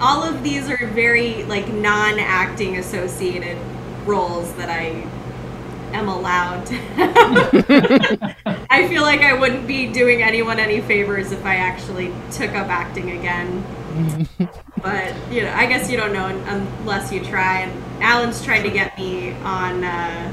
[0.00, 3.56] all of these are very like non-acting associated
[4.04, 5.06] roles that I
[5.92, 6.66] am allowed.
[8.68, 12.66] I feel like I wouldn't be doing anyone any favors if I actually took up
[12.66, 13.64] acting again
[14.86, 17.62] but you know, I guess you don't know unless you try.
[17.62, 19.82] And Alan's tried to get me on.
[19.82, 20.32] Uh,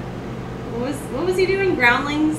[0.71, 1.73] what was what was he doing?
[1.73, 2.37] Groundlings.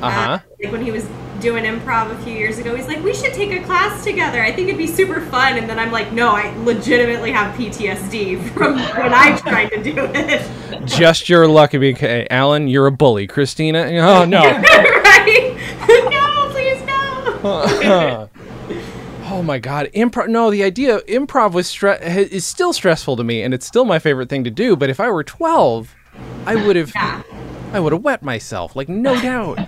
[0.00, 0.38] Uh huh.
[0.62, 1.06] like when he was
[1.40, 4.42] doing improv a few years ago, he's like, "We should take a class together.
[4.42, 8.50] I think it'd be super fun." And then I'm like, "No, I legitimately have PTSD
[8.54, 10.50] from when I tried to do it."
[10.86, 11.74] Just your luck.
[11.74, 12.26] okay.
[12.30, 13.28] Alan, you're a bully.
[13.28, 14.40] Kristina, oh no.
[14.42, 15.54] right?
[16.10, 16.82] no, please
[17.82, 18.30] no.
[19.36, 20.28] Oh my god, improv!
[20.28, 23.84] No, the idea of improv was stre- is still stressful to me, and it's still
[23.84, 24.76] my favorite thing to do.
[24.76, 25.94] But if I were twelve,
[26.46, 27.22] I would have, Yeah.
[27.72, 29.58] I would have wet myself, like no doubt,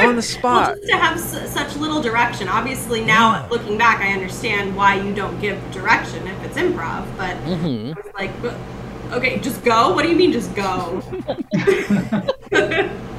[0.00, 0.76] on the spot.
[0.78, 2.48] Well, to have s- such little direction.
[2.48, 7.04] Obviously, now looking back, I understand why you don't give direction if it's improv.
[7.16, 9.92] But hmm I was like, okay, just go.
[9.94, 11.02] What do you mean, just go?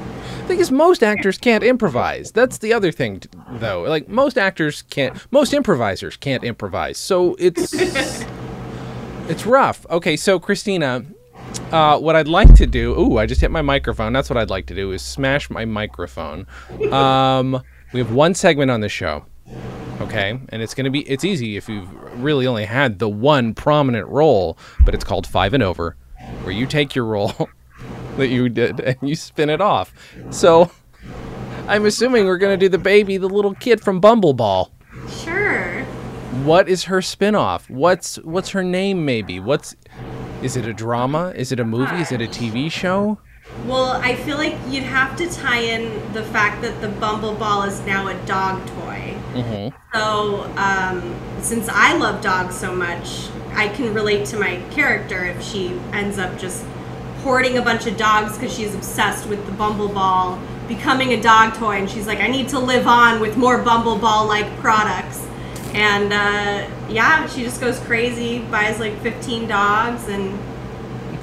[0.47, 2.31] Thing is, most actors can't improvise.
[2.31, 3.83] That's the other thing, though.
[3.83, 6.97] Like most actors can't, most improvisers can't improvise.
[6.97, 9.85] So it's it's rough.
[9.89, 11.05] Okay, so Kristina,
[11.71, 12.99] uh, what I'd like to do.
[12.99, 14.13] Ooh, I just hit my microphone.
[14.13, 16.45] That's what I'd like to do is smash my microphone.
[16.91, 19.25] Um, we have one segment on the show
[20.01, 21.89] Okay, and it's gonna be it's easy if you've
[22.21, 25.95] really only had the one prominent role, but it's called Five and Over,
[26.41, 27.49] where you take your role
[28.17, 29.93] that you did and you spin it off.
[30.29, 30.71] So
[31.67, 34.71] I'm assuming we're gonna do the baby, the little kid from Bumbleball.
[35.23, 35.83] Sure.
[36.43, 37.69] What is her spin-off?
[37.69, 39.39] What's what's her name maybe?
[39.39, 39.75] What's
[40.41, 41.31] is it a drama?
[41.35, 41.95] Is it a movie?
[42.01, 43.17] Is it a TV show?
[43.65, 47.79] Well, I feel like you'd have to tie in the fact that the Bumbleball is
[47.85, 49.15] now a dog toy.
[49.33, 49.77] Mm-hmm.
[49.93, 55.41] So, um, since I love dogs so much, I can relate to my character if
[55.41, 56.65] she ends up just
[57.23, 61.77] hoarding a bunch of dogs because she's obsessed with the Bumbleball, becoming a dog toy,
[61.77, 65.25] and she's like, I need to live on with more Bumbleball like products.
[65.73, 70.37] And uh, yeah, she just goes crazy, buys like 15 dogs, and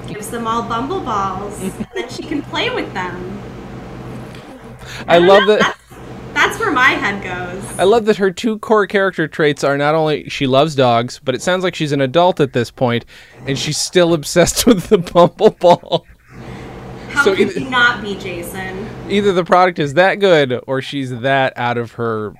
[0.08, 1.60] gives them all Bumbleballs.
[1.78, 3.40] and then she can play with them.
[5.06, 5.79] I love that.
[6.40, 7.78] That's, where my head goes.
[7.78, 11.34] I love that her two core character traits are not only she loves dogs, but
[11.34, 13.04] it sounds like she's an adult at this point,
[13.46, 16.04] and she's still obsessed with the Bumbleball.
[17.10, 18.88] How so can either- she not be Jason?
[19.08, 22.34] Either the product is that good, or she's that out of her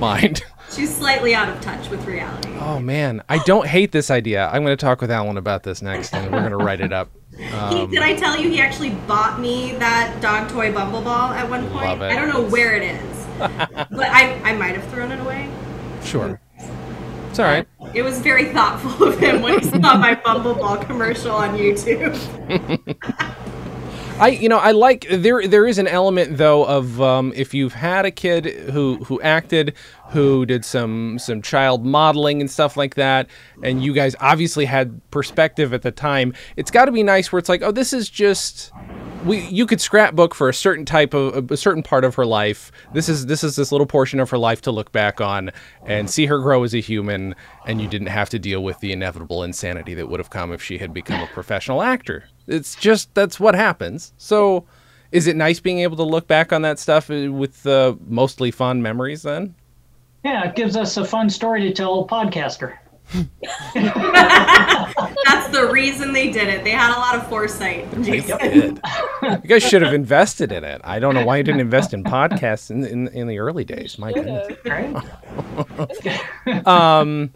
[0.00, 0.42] mind.
[0.74, 2.48] She's slightly out of touch with reality.
[2.58, 4.48] Oh man, I don't hate this idea.
[4.48, 6.92] I'm going to talk with Alan about this next, and we're going to write it
[6.92, 7.10] up.
[7.38, 11.48] he, Um, did I tell you he actually bought me that dog toy Bumbleball at
[11.48, 12.02] one point?
[12.02, 15.50] I don't know where it is, but I, I might have thrown it away.
[16.02, 16.40] sure,
[17.30, 17.66] it's all right.
[17.94, 22.14] It was very thoughtful of him when he saw my Bumbleball commercial on YouTube.
[24.20, 27.72] I you know I like there there is an element though of um, if you've
[27.72, 29.74] had a kid who who acted
[30.10, 33.26] who did some some child modeling and stuff like that
[33.64, 37.40] and you guys obviously had perspective at the time it's got to be nice where
[37.40, 38.70] it's like oh this is just
[39.24, 42.70] we you could scrapbook for a certain type of a certain part of her life.
[42.92, 45.50] This is this is this little portion of her life to look back on
[45.86, 47.34] and see her grow as a human
[47.66, 50.62] and you didn't have to deal with the inevitable insanity that would have come if
[50.62, 52.24] she had become a professional actor.
[52.46, 54.12] It's just that's what happens.
[54.18, 54.66] So
[55.12, 58.50] is it nice being able to look back on that stuff uh, with uh, mostly
[58.50, 59.54] fond memories then?
[60.24, 62.78] Yeah, it gives us a fun story to tell podcaster.
[63.74, 66.64] That's the reason they did it.
[66.64, 67.90] They had a lot of foresight.
[68.02, 68.38] Jason.
[68.38, 68.80] did.
[69.22, 72.04] you guys should have invested in it i don't know why you didn't invest in
[72.04, 74.94] podcasts in, in, in the early days my goodness Right?
[76.66, 77.32] um,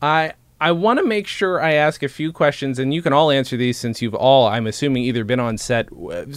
[0.00, 3.30] I I want to make sure I ask a few questions, and you can all
[3.30, 5.88] answer these since you've all, I'm assuming, either been on set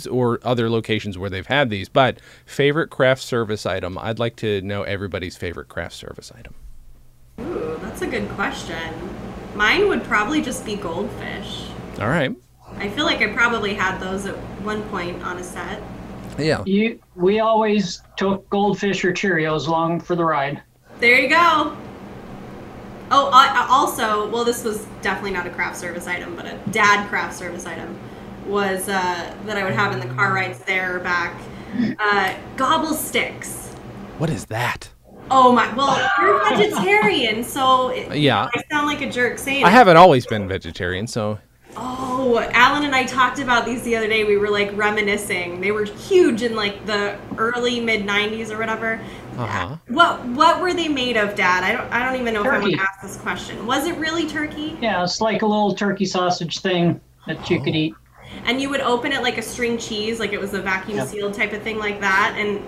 [0.09, 1.89] or other locations where they've had these.
[1.89, 3.97] But favorite craft service item?
[3.97, 6.53] I'd like to know everybody's favorite craft service item.
[7.47, 8.93] Ooh, that's a good question.
[9.55, 11.67] Mine would probably just be goldfish.
[11.99, 12.35] All right.
[12.77, 15.83] I feel like I probably had those at one point on a set.
[16.37, 16.63] Yeah.
[16.65, 20.61] You, we always took goldfish or Cheerios along for the ride.
[20.99, 21.75] There you go.
[23.13, 26.57] Oh, I, I also, well, this was definitely not a craft service item, but a
[26.71, 27.99] dad craft service item
[28.47, 31.39] was uh, that I would have in the car rides there or back.
[31.99, 33.67] Uh, gobble sticks.
[34.17, 34.89] What is that?
[35.33, 35.73] Oh my!
[35.73, 38.49] Well, you're vegetarian, so it, Yeah.
[38.53, 39.63] I sound like a jerk saying.
[39.63, 39.71] I it.
[39.71, 41.39] haven't always been vegetarian, so
[41.77, 44.25] Oh, Alan and I talked about these the other day.
[44.25, 45.61] We were like reminiscing.
[45.61, 48.99] They were huge in like the early mid '90s or whatever.
[49.37, 49.77] uh-huh.
[49.87, 51.63] What what were they made of, Dad?
[51.63, 52.75] I don't I don't even know if I want Turkey.
[52.75, 53.65] to ask this question.
[53.65, 54.77] Was it really turkey?
[54.81, 57.95] Yeah, it's like a little turkey sausage thing that you could eat.
[58.45, 61.07] And you would open it like a string cheese, like it was a vacuum Yep.
[61.07, 62.35] sealed type of thing like that.
[62.37, 62.61] And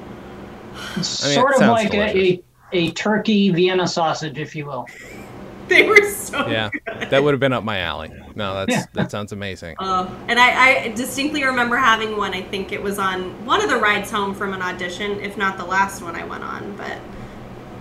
[0.95, 2.39] It's I mean, sort of sounds like a, delicious.
[2.39, 2.43] a,
[2.73, 4.87] a turkey Vienna sausage, if you will.
[5.67, 7.09] they were so Yeah, good.
[7.09, 8.11] that would have been up my alley.
[8.35, 8.85] No, that's Yeah.
[8.93, 9.75] that sounds amazing.
[9.79, 12.33] Uh, and I, I distinctly remember having one.
[12.33, 15.57] I think it was on one of the rides home from an audition, if not
[15.57, 16.75] the last one I went on.
[16.75, 16.97] But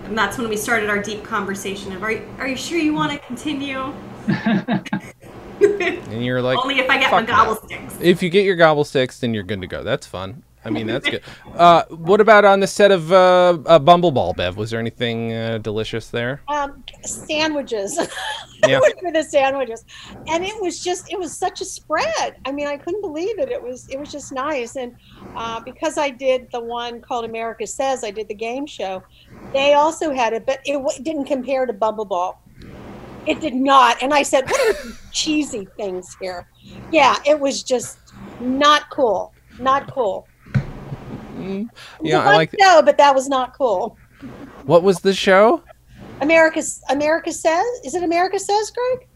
[0.05, 2.93] and that's when we started our deep conversation of, are you, are you sure you
[2.93, 3.93] want to continue?
[5.61, 7.63] And you're like, Only if I get my gobble that.
[7.65, 7.97] sticks.
[8.01, 9.83] If you get your gobble sticks, then you're good to go.
[9.83, 10.43] That's fun.
[10.65, 11.21] I mean, that's good.
[11.55, 14.55] Uh, what about on the set of uh, uh, Bumbleball, Bev?
[14.55, 16.41] Was there anything uh, delicious there?
[16.47, 17.99] um, sandwiches.
[18.65, 18.79] Yeah.
[18.79, 19.83] Were the sandwiches,
[20.29, 22.37] and it was just it was such a spread.
[22.45, 23.49] I mean, I couldn't believe it.
[23.49, 24.95] It was it was just nice, and
[25.35, 29.03] uh, because I did the one called America Says, I did the game show.
[29.51, 32.37] They also had it, but it w- didn't compare to Bumbleball.
[33.25, 36.47] It did not, and I said, "What are these cheesy things here?"
[36.89, 37.97] Yeah, it was just
[38.39, 39.33] not cool.
[39.59, 40.25] Not cool.
[41.43, 41.61] Mm-hmm.
[41.61, 42.55] It was Yeah, a I fun like.
[42.59, 43.97] show, but that was not cool.
[44.65, 45.63] What was the show?
[46.21, 47.65] America America Says.
[47.83, 49.07] Is it America Says, Gregg?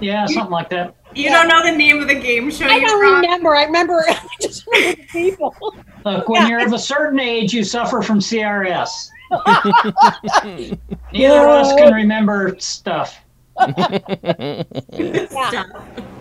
[0.00, 0.94] Yeah, something like that.
[1.14, 1.32] You Yeah.
[1.42, 3.20] don't know the name of the game show I don't brought?
[3.22, 3.56] remember.
[3.56, 4.04] I remember.
[4.08, 5.56] I just remember the people.
[6.04, 6.48] Look, when Yeah.
[6.48, 9.08] you're of a certain age, you suffer from CRS.
[11.12, 13.18] Neither of us can remember stuff.
[14.92, 15.64] Yeah.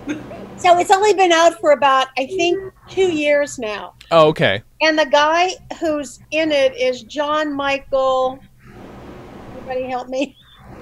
[0.58, 3.93] So it's only been out for about, I think, two years now.
[4.10, 4.64] Oh, okay.
[4.82, 8.39] And the guy who's in it is John Michael.
[9.55, 10.36] Everybody help me.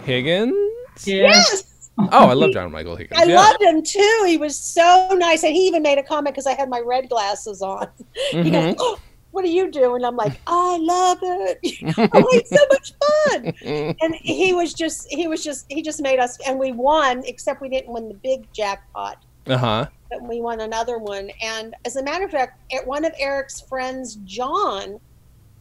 [0.05, 0.55] Higgins.
[1.03, 1.89] Yes.
[1.97, 3.19] Oh, I love John Michael Higgins.
[3.19, 3.35] I yeah.
[3.35, 4.23] loved him too.
[4.25, 5.43] He was so nice.
[5.43, 7.87] And he even made a comment because I had my red glasses on.
[8.31, 8.75] He goes, Mhm.
[8.79, 8.97] oh,
[9.35, 9.95] What do you do?
[9.95, 11.59] And I'm like, I love it.
[11.97, 13.95] oh, it's so much fun.
[14.01, 17.59] And he was just, he was just, he just made us, and we won, except
[17.59, 19.25] we didn't win the big jackpot.
[19.45, 19.87] Uh huh.
[20.09, 21.31] but we won another one.
[21.41, 25.01] And as a matter of fact, one of Eric's friends, John,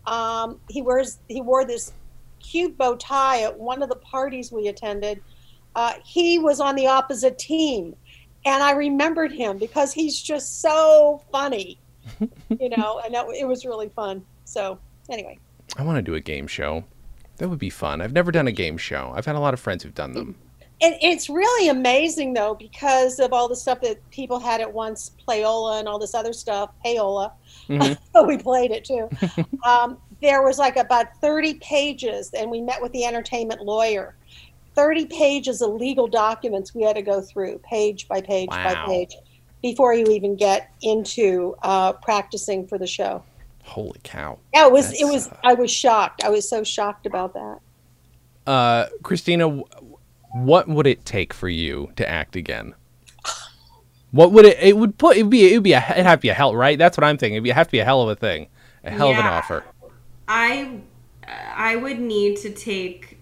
[0.06, 1.92] um, he wears he wore this
[2.38, 5.20] cute bow tie at one of the parties we attended.
[5.74, 7.96] Uh, he was on the opposite team,
[8.46, 11.80] and I remembered him because he's just so funny,
[12.20, 13.00] you know.
[13.04, 14.24] And that, it was really fun.
[14.44, 14.78] So
[15.10, 15.38] anyway,
[15.76, 16.84] I want to do a game show.
[17.38, 18.00] That would be fun.
[18.00, 19.12] I've never done a game show.
[19.14, 20.36] I've had a lot of friends who've done them.
[20.80, 25.10] and it's really amazing though because of all the stuff that people had at once,
[25.26, 27.32] Playola and all this other stuff, Payola.
[27.68, 27.98] Mhm.
[28.26, 29.08] we played it too.
[29.66, 34.16] um, there was like about 30 pages, and we met with the entertainment lawyer.
[34.74, 39.14] 30 pages of legal documents we had to go through, page by page by page,
[39.64, 43.24] before you even get into uh, practicing for the show.
[43.62, 44.38] Holy cow.
[44.52, 44.88] Yeah, it was.
[44.88, 45.28] That's, it was.
[45.28, 46.22] uh, I was shocked.
[46.22, 47.60] I was so shocked about that.
[48.46, 49.62] Uh, Kristina,
[50.32, 52.74] what would it take for you to act again?
[54.10, 54.58] What would it?
[54.60, 55.16] It would put.
[55.16, 55.46] It'd be.
[55.46, 55.72] It'd be.
[55.72, 56.78] A, it'd have to be a hell, right?
[56.78, 57.36] That's what I'm thinking.
[57.36, 58.48] It'd be, have to be a hell of a thing,
[58.84, 59.64] a hell of an offer.
[60.28, 60.78] I
[61.26, 63.18] I would need to take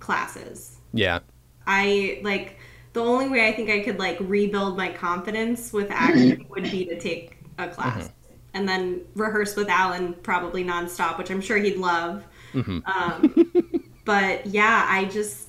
[0.00, 0.78] classes.
[0.92, 1.20] Yeah.
[1.64, 2.58] I like
[2.94, 6.86] the only way I think I could like rebuild my confidence with acting would be
[6.86, 8.10] to take a class
[8.54, 12.24] and then rehearse with Alan probably nonstop, which I'm sure he'd love.
[12.54, 13.52] Um,
[14.04, 15.48] but yeah, I just,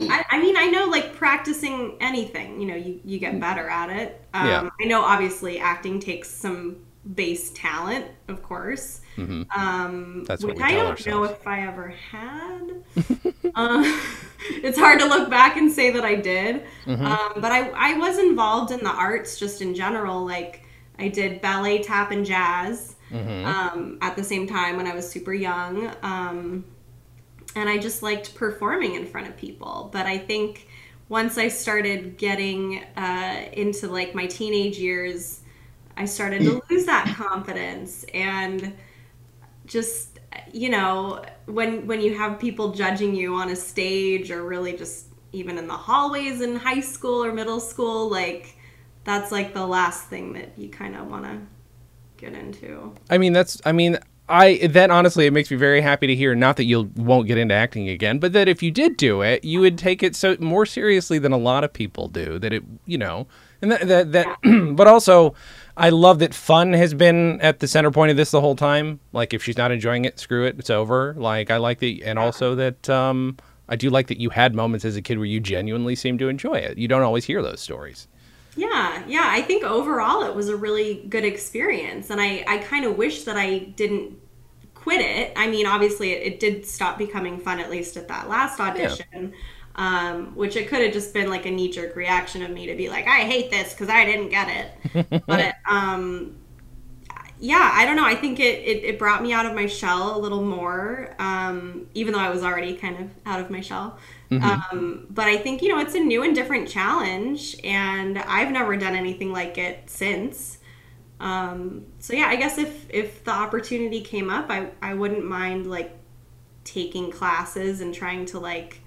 [0.00, 3.90] I, I mean, I know like practicing anything, you know, you, you get better at
[3.90, 4.24] it.
[4.32, 4.68] Um, Yeah.
[4.80, 6.78] I know obviously acting takes some
[7.14, 9.02] base talent, of course.
[9.54, 12.84] Um, That's what which I don't know if I ever had.
[13.54, 13.82] uh,
[14.50, 16.64] it's hard to look back and say that I did.
[16.86, 17.06] Mm-hmm.
[17.06, 20.24] Um, but I, I was involved in the arts just in general.
[20.24, 20.64] Like
[20.98, 23.46] I did ballet, tap, and jazz Mm-hmm.
[23.46, 25.92] um, at the same time when I was super young.
[26.02, 26.64] Um,
[27.54, 29.88] and I just liked performing in front of people.
[29.92, 30.66] But I think
[31.08, 35.42] once I started getting uh, into like my teenage years,
[35.96, 38.74] I started to lose that confidence and
[39.66, 40.13] just
[40.52, 45.06] you know when when you have people judging you on a stage or really just
[45.32, 48.56] even in the hallways in high school or middle school like
[49.04, 51.38] that's like the last thing that you kind of want to
[52.16, 53.60] get into I mean, that's.
[53.64, 56.34] I mean, I that honestly, it makes me very happy to hear.
[56.34, 59.44] Not that you won't get into acting again, but that if you did do it,
[59.44, 62.38] you would take it so more seriously than a lot of people do.
[62.38, 63.26] That it, you know,
[63.60, 64.38] and that that, that
[64.76, 65.34] but also.
[65.76, 69.00] I love that fun has been at the center point of this the whole time.
[69.12, 71.14] Like, if she's not enjoying it, screw it, it's over.
[71.16, 73.36] Like, I like that, and also that um,
[73.68, 76.28] I do like that you had moments as a kid where you genuinely seemed to
[76.28, 76.78] enjoy it.
[76.78, 78.06] You don't always hear those stories.
[78.56, 79.26] Yeah, yeah.
[79.26, 83.24] I think overall it was a really good experience, and I, I kind of wish
[83.24, 84.16] that I didn't
[84.74, 85.32] quit it.
[85.34, 89.32] I mean, obviously, it, it did stop becoming fun at least at that last audition,
[89.76, 92.74] um, which it could have just been like a knee jerk reaction of me to
[92.74, 94.48] be like, I hate this because I didn't get
[94.92, 95.24] it.
[95.26, 96.36] but um,
[97.40, 98.04] yeah, I don't know.
[98.04, 101.88] I think it, it, it brought me out of my shell a little more, um,
[101.94, 103.98] even though I was already kind of out of my shell.
[104.42, 108.76] Um, but I think, you know, it's a new and different challenge, and I've never
[108.76, 110.58] done anything like it since.
[111.20, 115.70] Um, so yeah, I guess if, if the opportunity came up, I, I wouldn't mind
[115.70, 115.96] like
[116.64, 118.80] taking classes and trying to like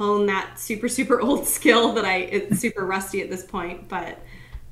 [0.00, 3.86] hone that super, super old skill that I, it's super rusty at this point.
[3.88, 4.18] But,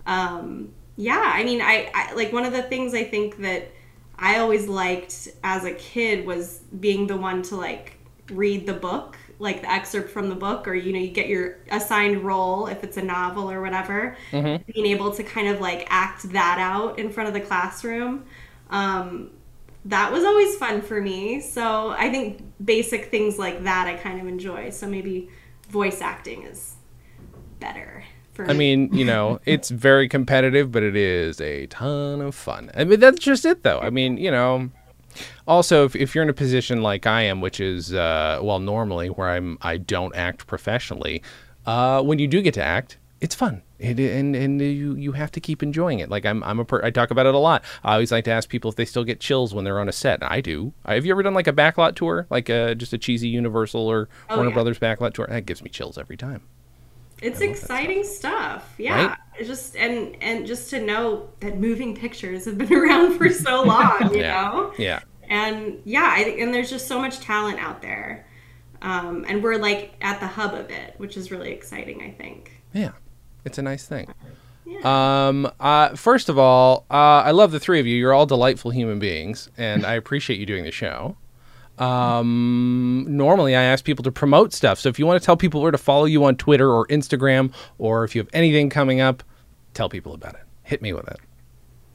[0.07, 3.71] um, yeah, I mean, I, I like one of the things I think that
[4.19, 7.99] I always liked as a kid was being the one to like
[8.31, 11.59] read the book, like the excerpt from the book, or you know, you get your
[11.71, 14.17] assigned role if it's a novel or whatever.
[14.67, 18.25] Being able to kind of like act that out in front of the classroom,
[18.71, 19.31] um,
[19.85, 21.41] that was always fun for me.
[21.41, 24.71] So I think basic things like that I kind of enjoy.
[24.71, 25.29] So maybe
[25.69, 26.75] voice acting is
[27.61, 28.51] better for me.
[28.51, 32.71] I mean, you know, it's very competitive, but it is a ton of fun.
[32.75, 33.81] I mean, that's just it, though.
[33.81, 34.71] I mean, you know,
[35.47, 39.09] also if, if you're in a position like I am, which is uh, well, normally
[39.09, 41.23] where I'm, I don't act professionally.
[41.67, 43.63] Uh, when you do get to act, it's fun.
[43.79, 46.09] It, and and you you have to keep enjoying it.
[46.11, 47.63] Like I'm I'm a per, I talk about it a lot.
[47.85, 49.93] I always like to ask people if they still get chills when they're on a
[49.93, 50.21] set.
[50.23, 50.73] I do.
[50.85, 53.81] Uh, Have you ever done like a backlot tour, like uh just a cheesy Universal
[53.87, 54.55] or Oh, Warner yeah.
[54.55, 55.27] Brothers backlot tour?
[55.29, 56.43] That gives me chills every time.
[57.23, 58.75] It's exciting stuff.
[58.79, 59.07] Yeah.
[59.09, 59.19] Right?
[59.47, 64.13] Just and and just to know that moving pictures have been around for so long,
[64.13, 64.43] you Yeah.
[64.51, 64.73] know?
[64.79, 65.01] Yeah.
[65.29, 68.27] And yeah, I, and there's just so much talent out there.
[68.83, 72.61] Um, and we're like at the hub of it, which is really exciting, I think.
[72.73, 72.93] Yeah,
[73.45, 74.13] it's a nice thing.
[74.67, 75.29] Yeah.
[75.29, 77.97] Um, uh, first of all, uh, I love the three of you.
[77.97, 81.17] You're all delightful human beings, and I appreciate you doing the show.
[81.79, 84.79] Um, normally, I ask people to promote stuff.
[84.79, 87.53] So if you want to tell people where to follow you on Twitter or Instagram,
[87.79, 89.23] or if you have anything coming up,
[89.75, 90.43] tell people about it.
[90.65, 91.19] Hit me with it.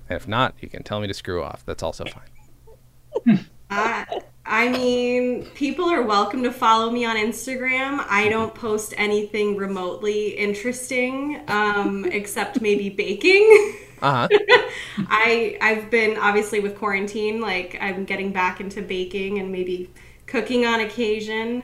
[0.09, 1.63] And if not, you can tell me to screw off.
[1.65, 3.45] That's also fine.
[4.45, 8.05] I mean, people are welcome to follow me on Instagram.
[8.09, 13.77] I don't post anything remotely interesting, um, except maybe baking.
[14.01, 14.29] Uh huh.
[15.07, 19.93] I I've been obviously with quarantine, like I'm getting back into baking and maybe
[20.25, 21.63] cooking on occasion.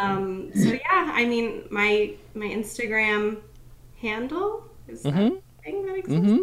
[0.00, 0.80] Um, so yeah,
[1.12, 3.42] I mean my my Instagram
[4.00, 6.40] handle is that a thing that exists.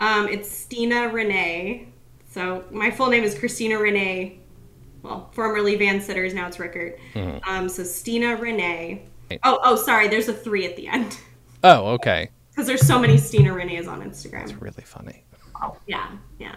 [0.00, 1.88] Um, it's Stina Renee.
[2.30, 4.41] So my full name is Kristina Renee.
[5.02, 6.98] Well, formerly Van Citters, now it's Rueckert.
[7.48, 9.06] Um, so Stina Renee.
[9.42, 10.08] Oh, oh, sorry.
[10.08, 11.18] There's a three at the end
[11.64, 12.28] Oh, okay.
[12.50, 14.42] because there's so many Stina Renees on Instagram.
[14.42, 15.24] It's really funny.
[15.86, 16.56] Yeah, yeah.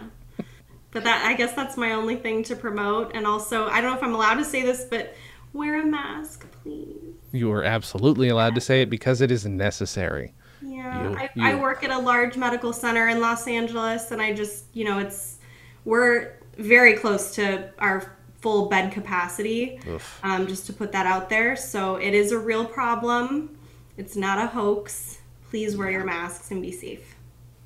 [0.90, 3.12] But that I guess that's my only thing to promote.
[3.14, 5.14] And also, I don't know if I'm allowed to say this, but
[5.52, 7.14] wear a mask, please.
[7.32, 10.34] You are absolutely allowed to say it because it is necessary.
[10.62, 14.20] Yeah, You- I, you- I work at a large medical center in Los Angeles, and
[14.22, 15.38] I just, you know, it's
[15.84, 18.15] we're very close to our
[18.46, 19.80] full bed capacity.
[20.22, 23.58] Um, just to put that out there, so it is a real problem.
[23.96, 25.18] It's not a hoax.
[25.50, 27.16] Please wear your masks and be safe.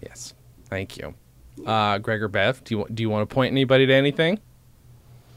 [0.01, 0.33] Yes.
[0.71, 1.15] Thank you.
[1.67, 4.39] Uh, Gregg or Bev, do you do you want to point anybody to anything?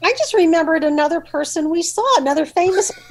[0.02, 2.90] I just remembered another person we saw, another famous.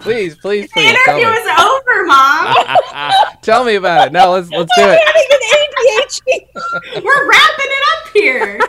[0.00, 1.40] Please, please, please tell interview me.
[1.40, 2.54] is over, Mom.
[3.42, 4.12] tell me about it.
[4.12, 5.00] No, let's let's do it.
[5.06, 5.42] having an
[6.04, 7.02] ADHD.
[7.02, 8.60] We're wrapping it up here.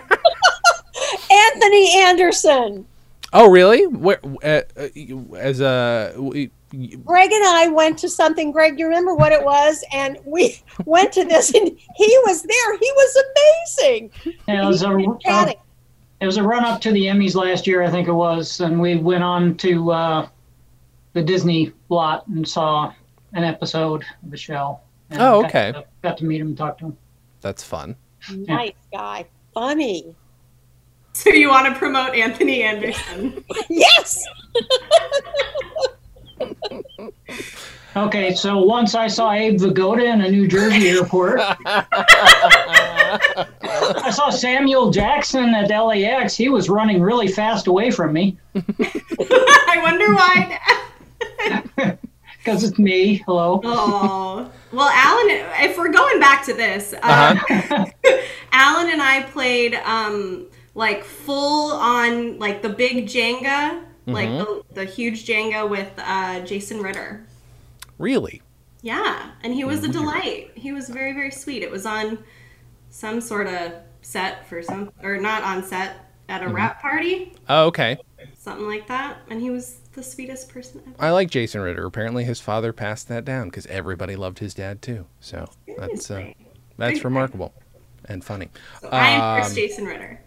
[1.54, 2.86] Anthony Anderson.
[3.34, 3.86] Oh, really?
[3.88, 6.50] Where uh, uh, as a you-
[6.98, 8.52] Gregg and I went to something.
[8.52, 9.84] Gregg, you remember what it was?
[9.94, 12.78] And we went to this, and he was there.
[12.78, 13.24] He was
[13.78, 14.12] amazing.
[14.48, 15.08] Yeah, it was a, We
[16.20, 18.82] it was a run up to the Emmys last year, I think it was, and
[18.82, 20.28] we went on to uh,
[21.14, 22.92] the Disney lot and saw
[23.34, 24.80] an episode of the show.
[25.10, 25.72] And Oh, got okay.
[25.74, 26.98] to- Got to meet him and talk to him.
[27.42, 27.96] that's fun.
[28.32, 30.16] Nice guy, funny.
[31.24, 33.44] So you want to promote Anthony Anderson?
[33.70, 34.24] Yes.
[37.96, 41.40] Okay, so once I saw Abe Vigoda in a New Jersey airport.
[43.64, 46.36] I saw Samuel Jackson at LAX.
[46.36, 50.60] He was running really fast away from me I wonder why.
[52.38, 53.24] because it's me.
[53.26, 53.62] Hello.
[53.64, 55.30] Oh, well, Alan.
[55.68, 57.86] If we're going back to this, uh, Uh-huh.
[58.52, 60.46] Alan and I played um
[60.78, 66.82] like full on like the big Jenga, like the, the huge Jenga with uh, Jason
[66.82, 67.26] Ritter.
[67.98, 68.42] Really?
[68.84, 70.52] Yeah, and he was a delight.
[70.56, 71.64] He was very very sweet.
[71.64, 72.20] It was on
[72.92, 75.98] some sort of set for some or not on set
[76.30, 77.98] at a rap party, Oh, okay.
[78.38, 80.96] something like that, and he was the sweetest person ever.
[81.00, 81.86] I like Jason Ritter.
[81.86, 85.06] Apparently, his father passed that down because everybody loved his dad too.
[85.22, 86.34] So that's uh,
[86.78, 87.54] that's remarkable
[88.06, 88.50] and funny.
[88.82, 90.22] So I am Chris um, Jason Ritter.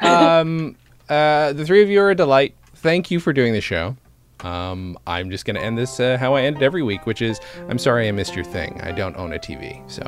[0.00, 0.76] Um,
[1.08, 2.54] uh, the three of you are a delight.
[2.76, 3.96] Thank you for doing the show.
[4.40, 7.22] Um, I'm just going to end this uh, how I end it every week, which
[7.22, 8.80] is I'm sorry I missed your thing.
[8.82, 10.02] I don't own a TV, so.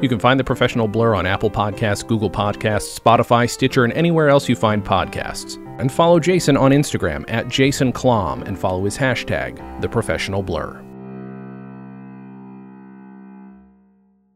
[0.00, 4.28] You can find the professional blur on Apple Podcasts, Google Podcasts, Spotify, Stitcher, and anywhere
[4.28, 5.56] else you find podcasts.
[5.80, 10.84] And follow Jason on Instagram at Jason Klamm and follow his hashtag, the professional blur.